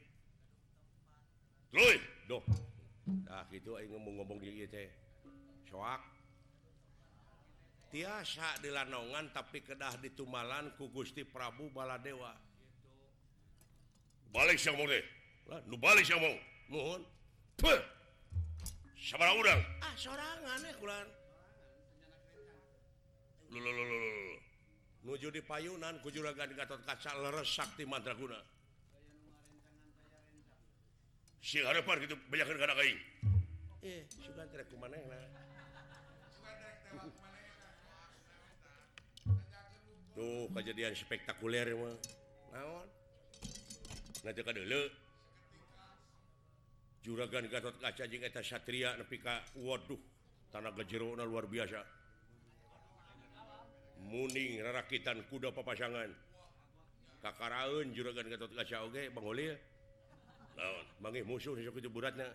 [1.73, 1.97] Lui,
[2.29, 2.45] doh.
[3.25, 4.93] Nah, gitu aing ngomong-ngomong ieu teh.
[5.65, 6.05] Soak.
[7.89, 12.29] Tiasa dilanongan tapi kedah ditumalan ku Gusti Prabu Baladewa.
[14.29, 15.01] Balik siang mau deh.
[15.49, 16.37] Lah, nu balik siang mau.
[16.69, 17.01] Mohon.
[17.57, 17.81] Tuh.
[19.17, 19.61] Urang?
[19.81, 21.22] Ah, sorangan ya kulan.
[25.03, 28.39] nuju di payunan kujuragan Gatot kaca leres Sakti Mantraguna
[31.43, 32.99] si harapan gitu banyak negara kain.
[33.83, 34.95] Eh sudah tidak kemana
[40.15, 41.91] tuh kejadian spektakuler mah.
[42.55, 42.87] Naon?
[44.23, 44.83] Nanti dulu.
[47.03, 49.99] Juragan Gatot kaca jeng eta satria nepi ka waduh
[50.47, 52.02] tanah gejero luar biasa.
[54.07, 56.11] muning rarakitan kuda papasangan.
[57.23, 59.55] Kakaraun juragan Gatot Kaca oge Bang Holil
[60.59, 60.85] naon?
[60.99, 62.27] Bangge musuh sok itu buratna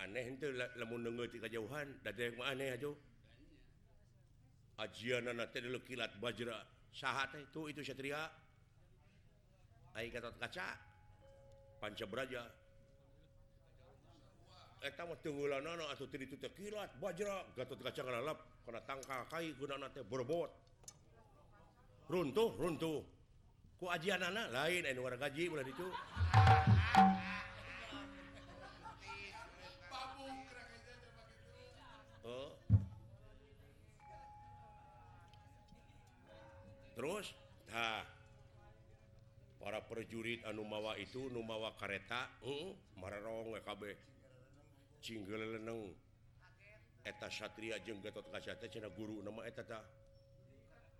[0.00, 2.92] aneh henteu lamun neungeut ti kajauhan da teh mah aneh aja
[4.84, 6.56] ajianana teh kilat bajra
[6.92, 8.28] saha teh tuh itu satria.
[9.96, 10.78] Ai Gatot Kaca
[11.80, 12.44] panca beraja
[14.80, 17.44] eta mah tunggulanana atuh teu ditu teh kilat bajra.
[17.52, 20.48] Gatot kaca lalap kana tangka kai gunana teh berbot
[22.08, 23.04] runtuh runtuh.
[23.76, 25.88] Ku ajianana lain anu luar gaji ulah ditu.
[32.24, 32.52] Oh.
[36.92, 37.32] terus
[37.72, 38.04] nah
[39.56, 43.96] para perjurit anu mawa itu numawa kareta uh, mararong WKB
[47.04, 48.54] eta Satria jeung Gatot kaca
[48.92, 49.42] guru nama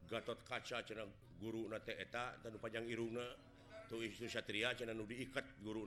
[0.09, 0.79] Gatot kaca
[1.41, 3.27] guru dan panjang Iruna
[3.89, 5.85] tuh itu Satria diikat guru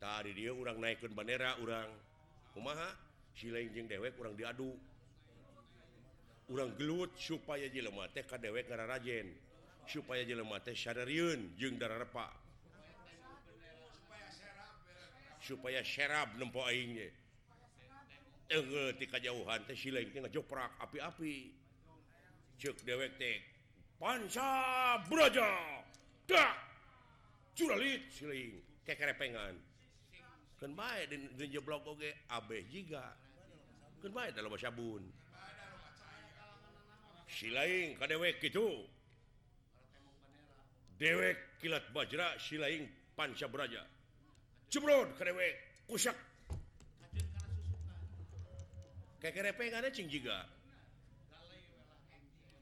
[0.00, 1.90] tadi dia orang naikkan bandera orang
[2.58, 2.90] Umaha
[3.36, 4.74] silainjeng dewek orang diadu.
[6.50, 9.30] Orang gelut supaya jelemate ka dewek ngarajen
[9.86, 12.49] supaya jelemate sadariun jeung darah repak
[15.50, 17.10] supaya serap nempoingnya
[19.10, 19.62] kejauhan
[20.30, 21.54] joprak api-api.
[22.60, 23.40] Cek dewek tek
[23.96, 25.48] panca brojo
[26.28, 26.54] dak
[27.56, 29.56] curalit siling kekerepengan
[30.60, 33.16] kan baik di, di jeblok oge abe jiga.
[34.04, 35.00] Kan baik dalam sabun
[37.30, 38.84] silaing ka dewek gitu
[41.00, 43.80] dewek kilat bajra silaing panca braja.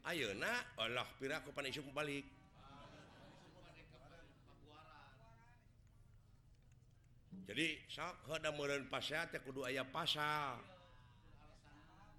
[0.09, 0.49] Ayeuna
[0.81, 2.25] Allah piraku panisum balik.
[7.45, 10.57] Jadi sok ada meren pasar teh kudu ayah pasal.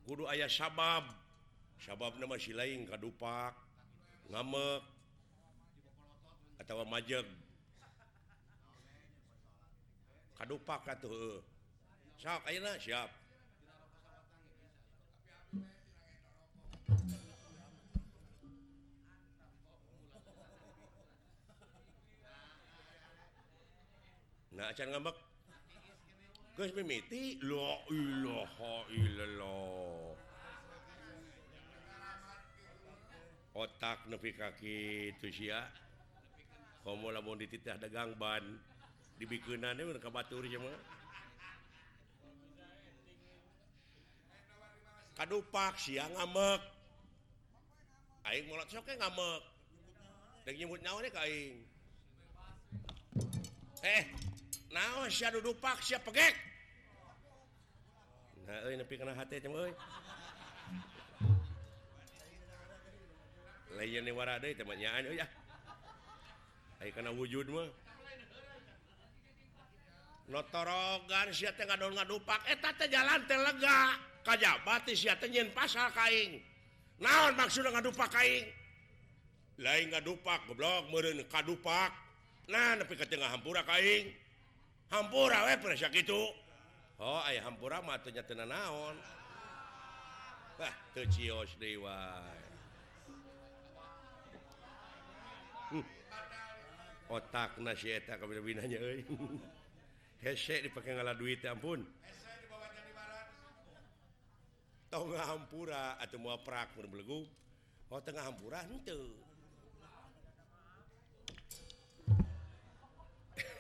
[0.06, 1.10] Kudu ayah sabab
[1.82, 3.58] sabab nama si lain kadupak
[4.30, 4.86] ngamek
[6.62, 7.26] atau majeg.
[10.40, 11.44] kadupak katuh
[12.16, 13.12] sok ayeuna siap
[24.60, 25.16] Nah, acan ngambek.
[26.60, 30.12] Geus mimiti la ilaha illallah.
[33.56, 35.64] Otak nepi kaki tuh sia.
[36.84, 38.44] Komo lamun dititah dagang ban.
[39.20, 39.62] dibikin
[40.10, 40.48] Batur
[45.20, 46.64] kadupak siang ngamek.
[48.24, 49.44] Aing mulut soke ngamek.
[50.48, 51.60] Dan nyebut nyawa nih kain
[53.80, 54.04] eh
[54.72, 56.36] naon sia dudupak sia pegek?
[58.48, 59.76] Nah euy nepi kana hate jeung euy.
[63.76, 65.32] Lain ni wara deui teh mah nyaan euy ah.
[66.80, 67.68] Aya kana wujud mah.
[70.30, 73.98] notorogan ngadupak eta teh jalan teh lega.
[74.20, 76.38] Kajabat telega kajbatin pasal kaing.
[77.02, 78.46] Naon maksud ngadupak kaing?
[79.58, 81.92] Lain ngadupak goblok meureun kadupak.
[82.46, 84.14] Nah nepi ka tengah hampura kaing.
[84.94, 86.30] Hampura we presya gitu
[87.00, 88.96] oh ayah hampura mah matunya tenan naon.
[90.60, 92.40] Wah teu cios deui wae.
[95.70, 95.86] Hmm.
[97.08, 99.02] otakna si eta kabinanya euy.
[100.20, 101.84] hese dipakai ngalah duit ampun.
[104.90, 107.30] Tengah hampura atau mau prak belegu.
[107.90, 109.30] Oh tengah hampura itu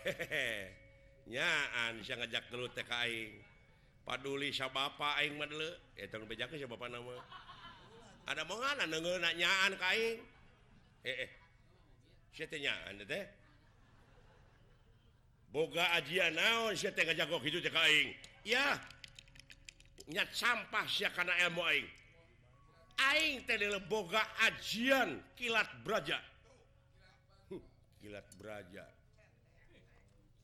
[0.05, 0.69] hehehe
[1.33, 3.37] nyaan saya ngajak dulu TKI
[4.01, 7.17] paduli siapa bapak aing madle ya eh, tong bejakeun siapa bapak nama.
[8.29, 10.17] Ada mongan ngeunaan nyaan ka aing.
[11.05, 11.29] Eh eh.
[12.33, 13.25] Saya nyaan teh.
[15.49, 17.57] boga ajian naon jago gitu
[18.45, 18.79] yanyat
[20.33, 21.87] sampah si karena ilmu Aing.
[22.99, 23.41] Aing
[23.89, 26.19] boga ajian kilat beraja
[27.99, 28.85] kilat beraja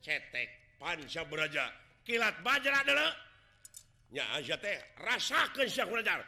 [0.03, 1.71] cetek panca beraja
[2.03, 6.19] kilat bajra baja adalahnya aja teh rasakan keyak belajar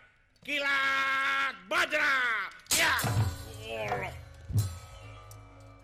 [0.47, 2.15] kilat bajra.
[2.73, 2.93] Ya.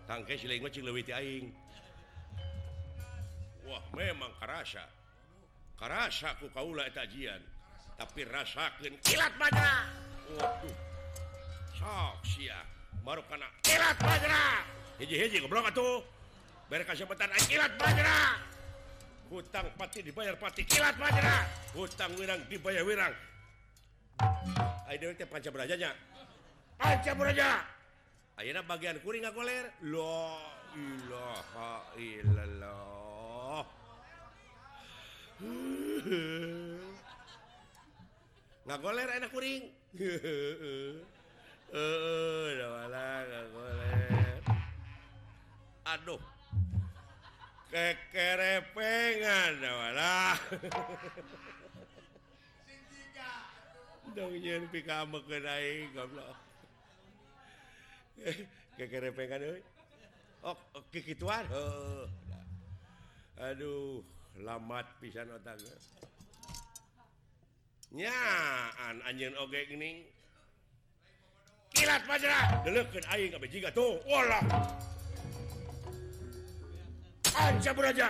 [0.04, 1.63] Tangkai siling macing lewiti aing.
[3.64, 4.84] Wah memang karasa
[6.40, 7.40] ku Kaula tajian
[7.94, 9.88] tapi rasakan kilat Badra
[10.34, 10.76] Waduh.
[11.76, 12.58] Sok sia.
[13.04, 14.64] Baru karena kilat Badra
[15.00, 16.00] hiji-hiji goblok atuh.
[16.68, 18.40] Bere kesempatan kilat Badra
[19.28, 21.44] hutang pati dibayar pati kilat Badra
[21.76, 23.14] hutang wirang dibayar wirang.
[24.88, 25.90] Ayo teh panca berajanya.
[26.78, 27.64] Panca beraja.
[28.34, 30.38] Ayeuna bagian kuring ngagoler lo
[30.74, 33.03] ilaha illallah.
[38.64, 39.64] nggak goler enak kuring.
[41.74, 44.38] Uh, nggak goler
[45.94, 46.22] aduh.
[47.74, 50.38] Kekerepengan wala
[54.14, 56.38] dong yen pika meukeun goblok.
[58.78, 59.58] Kekerepengan euy
[60.44, 62.06] ok oh, kikituan heuh
[63.42, 64.06] aduh.
[64.42, 65.54] lamat pisan otak
[67.94, 70.02] nyaan pisannyaaan oge ogening
[71.70, 72.02] kilat
[73.70, 74.02] tuh
[77.34, 78.08] Anca beraja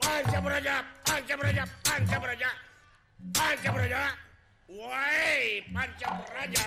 [0.00, 2.50] Anca beraja Anca beraja Anca beraja
[3.36, 4.00] Anca beraja
[4.72, 6.64] Woi, panca beraja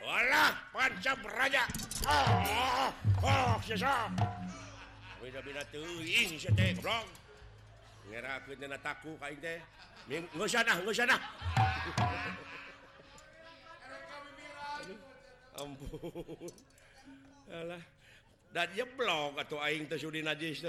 [0.00, 1.62] Walah, panca beraja
[2.08, 2.90] Oh, oh,
[3.20, 4.08] oh, sisa
[18.76, 20.62] jeblok atau aing Sudin najis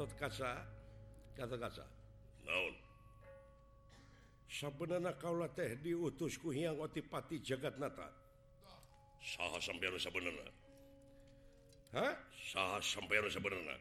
[0.00, 0.64] Gatot kaca
[1.36, 1.84] kata kaca
[4.48, 8.08] sebenarnya kaulah teh diutusku yang otipati jagat nata
[9.20, 10.48] sah sampai sebenarnya
[11.92, 12.16] Hah?
[12.32, 13.76] sah sampai sebenarnya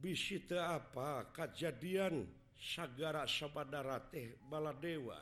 [0.00, 2.24] bisita apa kejadian
[2.56, 5.20] sagara sabadara teh baladewa.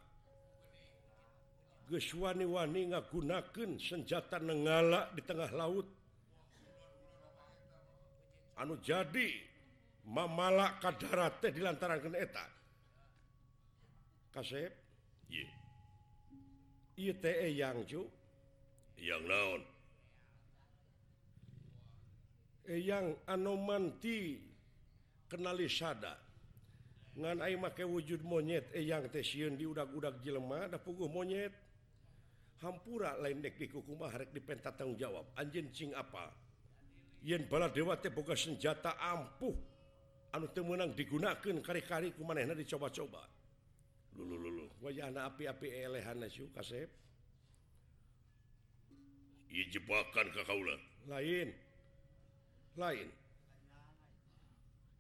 [1.91, 5.94] Geswani-wani ngagunakan senjata nenggala di tengah laut.
[8.59, 9.31] anu jadi
[10.05, 12.47] mamala kadara teh dilantaran ke eta.
[14.35, 14.73] Kasep.
[16.95, 18.07] ITE yang cu.
[19.03, 19.63] Yang naon?
[22.71, 24.39] Yang anomanti
[25.27, 26.15] kenali sada.
[27.15, 31.55] Ngan ai make wujud monyet yang teh sieun di udag-udag jelema da puguh monyet.
[32.63, 35.27] Hampura lain dek di kukumah rek dipentat tanggung jawab.
[35.35, 36.44] Anjeun cing apa?
[37.25, 39.57] yen bala dewa teh boga senjata ampuh.
[40.35, 43.23] Anu teu meunang digunakeun kari-kari ku manehna dicoba-coba.
[44.15, 46.91] Lulu lulu wayahna api-api elehanna sieu kasep.
[49.51, 51.55] Ieu jebakan ka kaula lain.
[52.75, 53.09] Lain.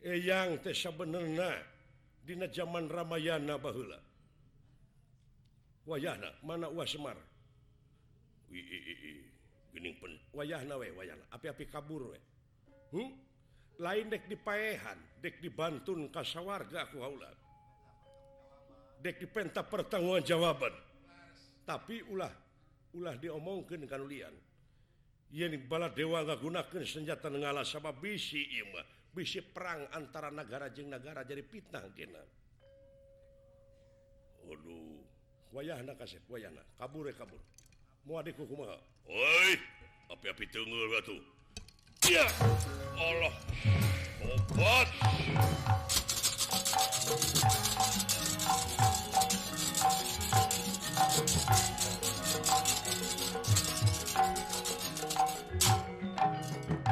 [0.05, 1.51] Eyang teh sabenerna
[2.23, 3.99] dina zaman Ramayana baheula.
[5.85, 7.19] Wayahna mana uas semar?
[8.55, 9.34] I.
[9.75, 12.21] pen wayah nawe wayah api-api kabur we.
[12.95, 13.11] Hmm?
[13.83, 17.31] lain dek dipaehan dek dibantun Bantun kasawarga aku haula.
[19.03, 20.73] Dek di penta pertanggungan jawaban.
[21.67, 22.31] Tapi ulah
[22.95, 24.33] ulah diomongkan kan lian
[25.35, 28.79] yang bala dewa nggak gunakan senjata ngala sama bisi ima
[29.11, 32.23] bisi perang antara negara jeng negara jadi pitnah kena.
[34.45, 35.01] Waduh,
[35.57, 37.41] wayah nak kasih, wayah nak kabur ya kabur.
[40.13, 41.17] api-api tunggul batu
[42.05, 42.29] ya
[43.01, 43.33] Allah.
[44.25, 44.89] Obat.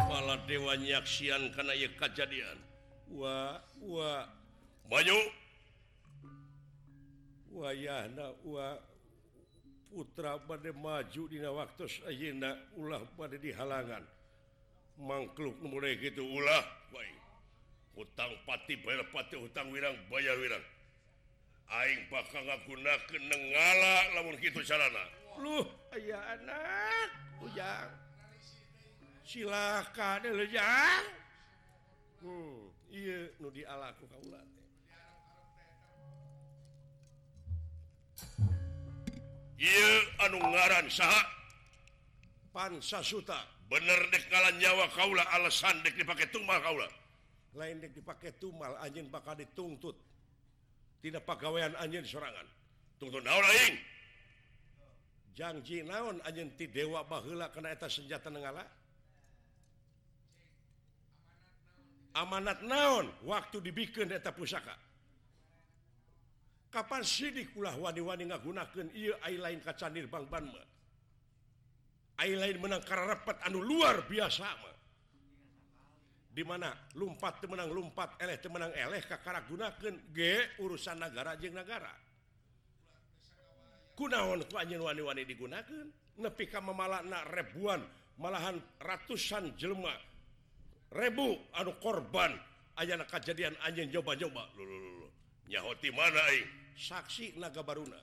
[0.08, 2.56] Malah dewa nyaksian karena ia kejadian.
[3.12, 4.24] Wah wah
[7.52, 8.80] Wayah nak wah
[9.92, 14.00] Putra pada maju Di waktu Ayeuna ulah pada di halangan.
[14.96, 17.22] Mangkluk mulai gitu ulah baik
[17.92, 20.64] hutang pati bayar pati hutang wirang bayar wirang.
[21.72, 25.04] Aing bakal ngagunakeun nenggala lamun kitu carana.
[25.40, 27.08] Luh aya anak
[27.44, 27.88] ujang.
[29.24, 31.04] Silakan elejang
[32.20, 34.68] hmm iya nu dialaku kaula teh.
[40.26, 41.26] anu ngaran sah
[42.50, 43.38] pansa Suta.
[43.70, 46.88] Bener dekalan nyawa Kaula alasan dek dipakai tumal Kaula.
[47.56, 49.96] Lain dek dipakai tumal anjing bakal dituntut
[51.00, 52.44] tidak pegawaian anjing serangan
[53.00, 53.76] tuntut naon aing?
[55.32, 58.64] Janji naon anjing ti dewa baheula kena eta senjata nengala?
[62.12, 63.08] Amanat naon?
[63.24, 64.76] Waktu dibikin eta pusaka.
[66.72, 68.88] Kapan sidik ulah wani-wani gunakan
[69.20, 70.48] lain kacanir Bang Ban
[72.16, 74.48] lain menangkara rapat anu luar biasa
[76.32, 80.18] dimana lumpat temenang lumpat eleh temenang eleh kakara gunakan G
[80.64, 81.92] urusan negara jeng negara
[83.92, 85.92] kunaon wani-wani digunakan
[86.24, 87.84] nepi memalakna ribuan
[88.16, 89.92] malahan ratusan jelma
[90.88, 92.32] rebu anu korban.
[92.72, 95.11] Ayana kejadian anjing coba-coba lulu
[95.52, 96.48] nyahoti mana eh?
[96.80, 98.00] saksi naga baruna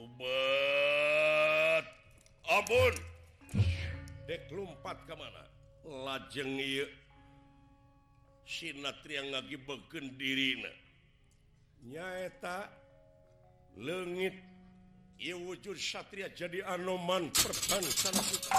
[0.00, 1.84] Tubet
[2.48, 2.94] ampun.
[4.24, 5.44] Dek lumpat ke mana?
[5.84, 6.88] Lajeng iya
[8.48, 10.72] sinatri yang lagi beken dirina.
[11.84, 12.72] Nyaeta
[13.76, 14.40] lengit
[15.20, 18.56] ia wujud satria jadi anoman perbansan kita.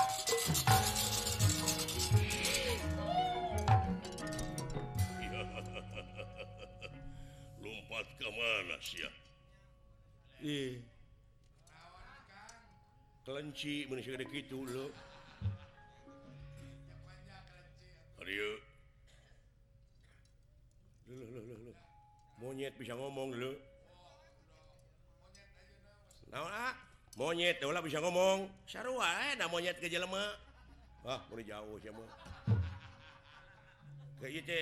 [8.22, 8.78] ke mana
[13.26, 14.94] kelenci manusia gitu loh
[22.42, 23.54] monyet bisa ngomong lo
[26.34, 26.74] nah,
[27.18, 30.38] monyet ulah bisa ngomong sarua eh, monyet ke jelema
[31.06, 32.02] ah boleh jauh siapa
[34.22, 34.62] kayak gitu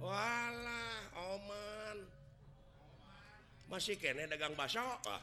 [0.00, 1.00] walah
[1.36, 1.98] Oman.
[3.70, 5.00] Masih kene dagang baso ah,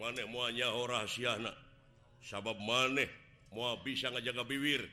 [0.00, 1.52] manehnya
[2.24, 3.10] sabab maneh
[3.52, 4.88] mau bisa ngajaga biwir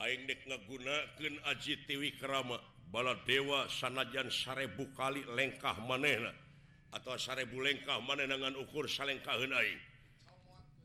[0.00, 2.56] Aing ngagunakan aji Tiwi Kerama.
[2.92, 6.32] Bala dewa sanajan sarebu kali lengkah manehna.
[6.92, 9.80] Atau sarebu lengkah maneh dengan ukur salengkah aing.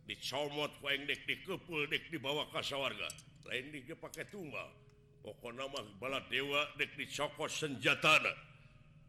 [0.07, 3.07] dicomot dek dikepul dek dibawa kasawarga
[3.47, 4.71] lain di pakai tunggal
[5.23, 8.23] pokok nama bala dewa dek dicokot senjata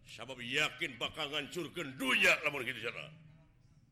[0.03, 3.07] sabab yakin bakal ngancurkan dunia namun gitu sana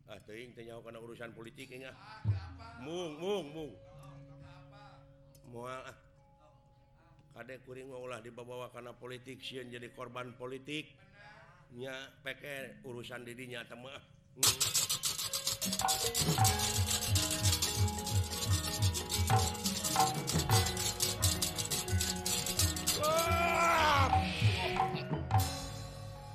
[0.06, 1.94] ah teuing teh karena urusan politik enggak
[2.82, 3.72] mung mung mung.
[5.50, 5.96] Moal ah.
[7.36, 10.88] Kadek kuring ulah dibawa karena politik sieun jadi korban politik.
[11.76, 11.92] Nya
[12.24, 14.00] peke urusan didinya teh mah
[23.00, 24.12] Ah!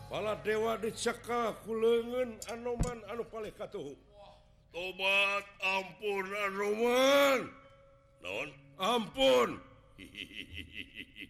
[0.09, 3.93] Pala Dewa diceka kulengen Anoman anu paling katuh
[4.74, 7.39] tobat ampun Anoman.
[8.26, 8.49] Non
[8.82, 9.62] ampun.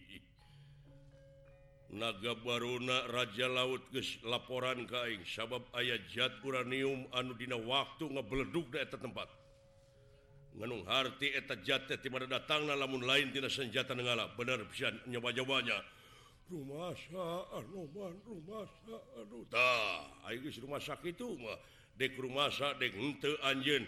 [1.92, 8.96] Naga Baruna Raja Laut ke laporan kaing sabab ayat jat uranium anudina waktu ngebleduk eta
[8.96, 9.28] tempat.
[10.58, 15.80] menung arti eta jate di mana datang lamun lain tidak senjata negara bener bisa nyoba-jobanya
[16.52, 16.92] rumah
[17.56, 18.68] anoman rumah
[19.16, 20.04] aduh tah.
[20.28, 21.56] Ayo rumah sakit itu mah.
[21.96, 23.84] Dek rumah sa dek hente anjen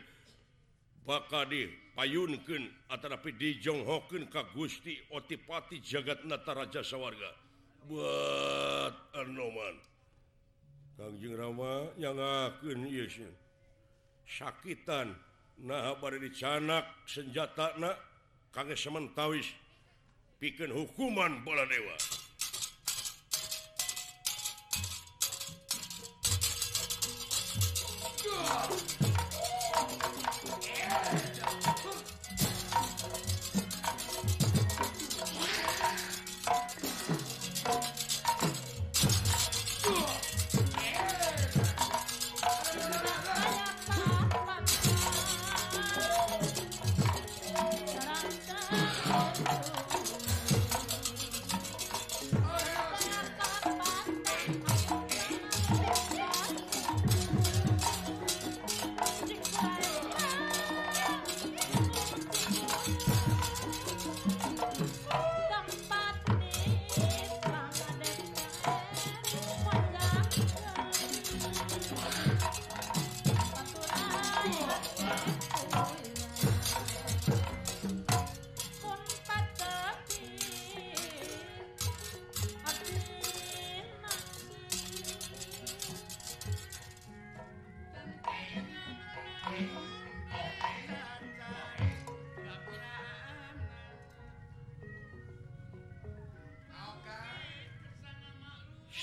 [1.05, 7.33] baka di payunkan atanapi dijonghokin ka gusti otipati jagat nata raja sawarga.
[7.85, 9.77] Buat anoman
[10.97, 12.89] kangjeng rama yang ngakin
[14.25, 15.13] sakitan
[15.63, 17.95] Nah pada dicanak senjata nak
[18.51, 19.47] kage sementawis
[20.43, 21.97] bikin hukuman bola dewa
[30.65, 31.34] yeah.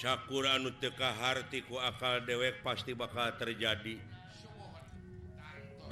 [0.02, 4.02] Sakura nuteka hartiku akal dewek pasti bakal terjadi.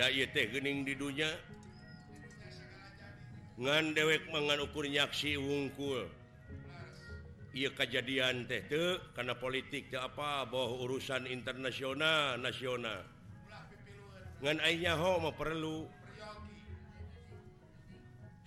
[0.01, 1.29] Day tehing di dunia
[3.61, 6.09] ngan dewek mangan ukur nyaksi wungkul.
[7.53, 13.05] Ia kejadian teh te, karena politik apa bahwa urusan internasional nasional.
[14.41, 15.85] Ngan ayahnya mau perlu.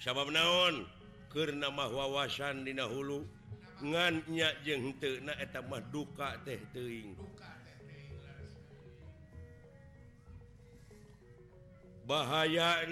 [0.02, 0.90] Sabab naon?
[1.30, 3.22] Karena mah wawasan di nahulu
[3.82, 4.94] ngannya jeng
[5.26, 7.18] naetamah duka teh teing
[12.06, 12.82] bahaya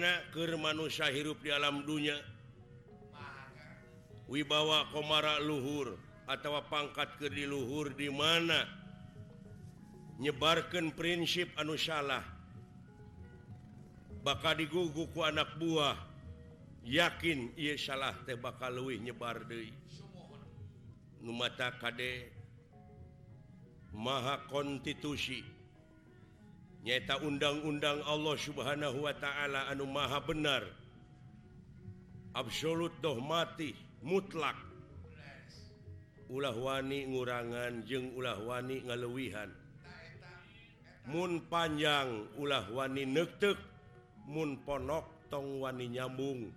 [0.59, 2.15] manusia hirup di alam dunia
[4.31, 5.99] wibawa komara luhur
[6.31, 8.63] atau pangkat ke di luhur di mana?
[10.21, 12.23] Nyebarkan prinsip anu salah.
[14.23, 15.97] Bakal diguguku anak buah.
[16.81, 19.69] Yakin ia salah teh bakal luwih nyebar Dei
[21.21, 22.29] numata Kde
[23.93, 25.45] maha konstitusi.
[26.81, 30.65] Nyata undang-undang Allah subhanahu Wa ta'ala anu maha benar.
[32.33, 34.57] Absolut doh mati mutlak.
[36.31, 39.51] Ulah wani ngurangan jeng ulah wani ngalewihan.
[41.11, 43.59] Mun panjang ulah wani nektek.
[44.25, 46.49] Mun ponok tong wani nyambung.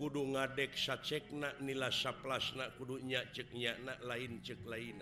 [0.00, 4.96] kudu ngadek cekna nila saplasna kudunya ceknyana lain cek lain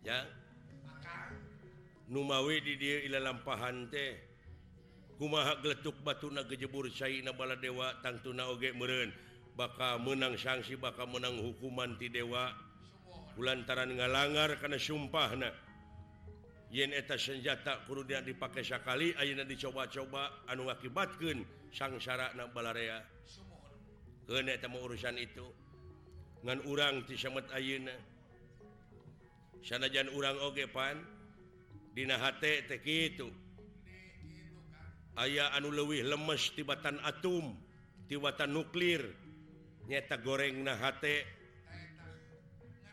[0.00, 0.24] ya?
[2.08, 4.16] Numawi di dia lampahan teh
[5.20, 9.12] kumaha geletuk batu na kejebur Saina bala dewa tangtuna oge meren
[9.60, 12.48] bakal menang sanksi bakal menang hukuman ti dewa.
[13.32, 15.48] Bulantaran ngalangar karena sumpah na
[16.68, 21.40] yen eta senjata kurunya dipakai sakali ayeuna dicoba-coba anu ngakibatkeun
[21.72, 23.00] sangsara na balarea
[24.28, 25.46] temu urusan itu.
[26.42, 27.94] Ngan urang dimet Auna
[29.62, 30.98] sanajan urang ogepan
[31.92, 33.28] Dinahati itu
[35.20, 37.52] ayaah anu lewih lemes tibatan atom
[38.08, 39.12] tiwatan nuklir.
[39.82, 41.20] Nyata goreng nahati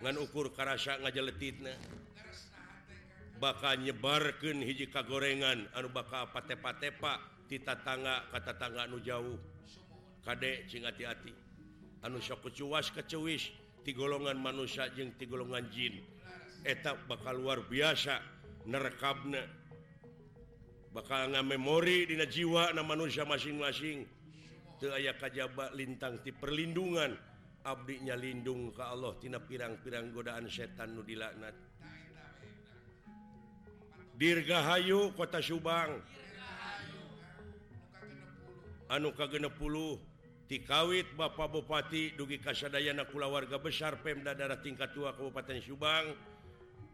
[0.03, 1.71] ngan ukur karasa ngajaletitna
[3.39, 9.39] bakal nyebarkan hiji kagorengan anu bakal patepa-tepa tita tangga kata tangga anu jauh.
[10.23, 11.31] Kadek sing hati-hati.
[12.03, 13.51] Anus kecuas kecewis
[13.83, 15.99] di golongan manusia jeng di golongan jin.
[16.63, 18.19] Etap bakal luar biasa
[18.67, 19.43] nerekabna.
[20.89, 24.03] Bakal nga memori dina jiwa na manusia masing-masing.
[24.79, 27.15] Te aya kajba lintang di perlindungan.
[27.59, 31.51] Abdinya lindung ke Allah tina pirang-pirang godaan setan nu dilaknat.
[34.15, 35.99] Dirgahayu kota Subang.
[38.89, 40.08] Anu ka genepuluh.
[40.49, 46.17] tikawit Bapak Bupati dugi Kasadayana Kula warga besar Pemda darah tingkat tua Kabupaten Subang.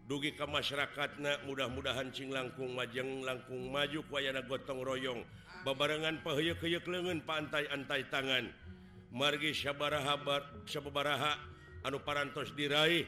[0.06, 5.24] Dugi ke masyarakatnya mudah-mudahan Cing langkung majeng langkung maju wayana gotong royong.
[5.66, 8.51] Bebarengan pehuyuk-huyuk lengan pantai-antai tangan.
[9.10, 11.39] Margi syabarahabar syabaraha
[11.88, 13.08] anu parantos diraih.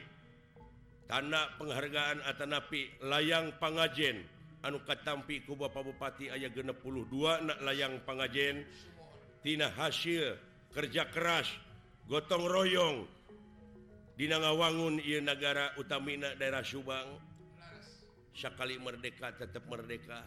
[1.06, 4.24] Tanda penghargaan atanapi layang pangajen.
[4.64, 8.66] Anu katampi ku Bapak Bupati ayah 62 nak layang pangajen.
[9.42, 10.36] tina hasil
[10.72, 11.48] kerja keras
[12.08, 12.98] gotong royong.
[14.18, 17.22] Dinangawangun I negara utamina daerah Subang.
[18.34, 20.26] Sakali merdeka tetap merdeka.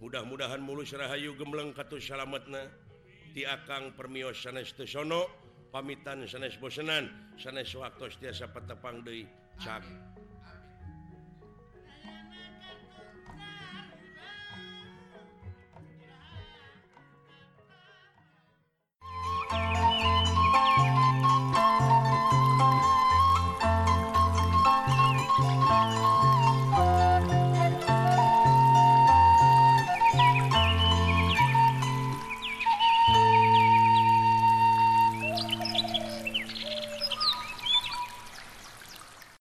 [0.00, 2.68] Mudah-mudahan mulus Rahayu gemleng katu salametna.
[3.32, 5.24] Tiakang permio sanes Tesono
[5.72, 7.08] pamitan sanes bosenan
[7.40, 9.24] sanes waktu tiasa petepang Dei
[9.56, 10.11] Cak.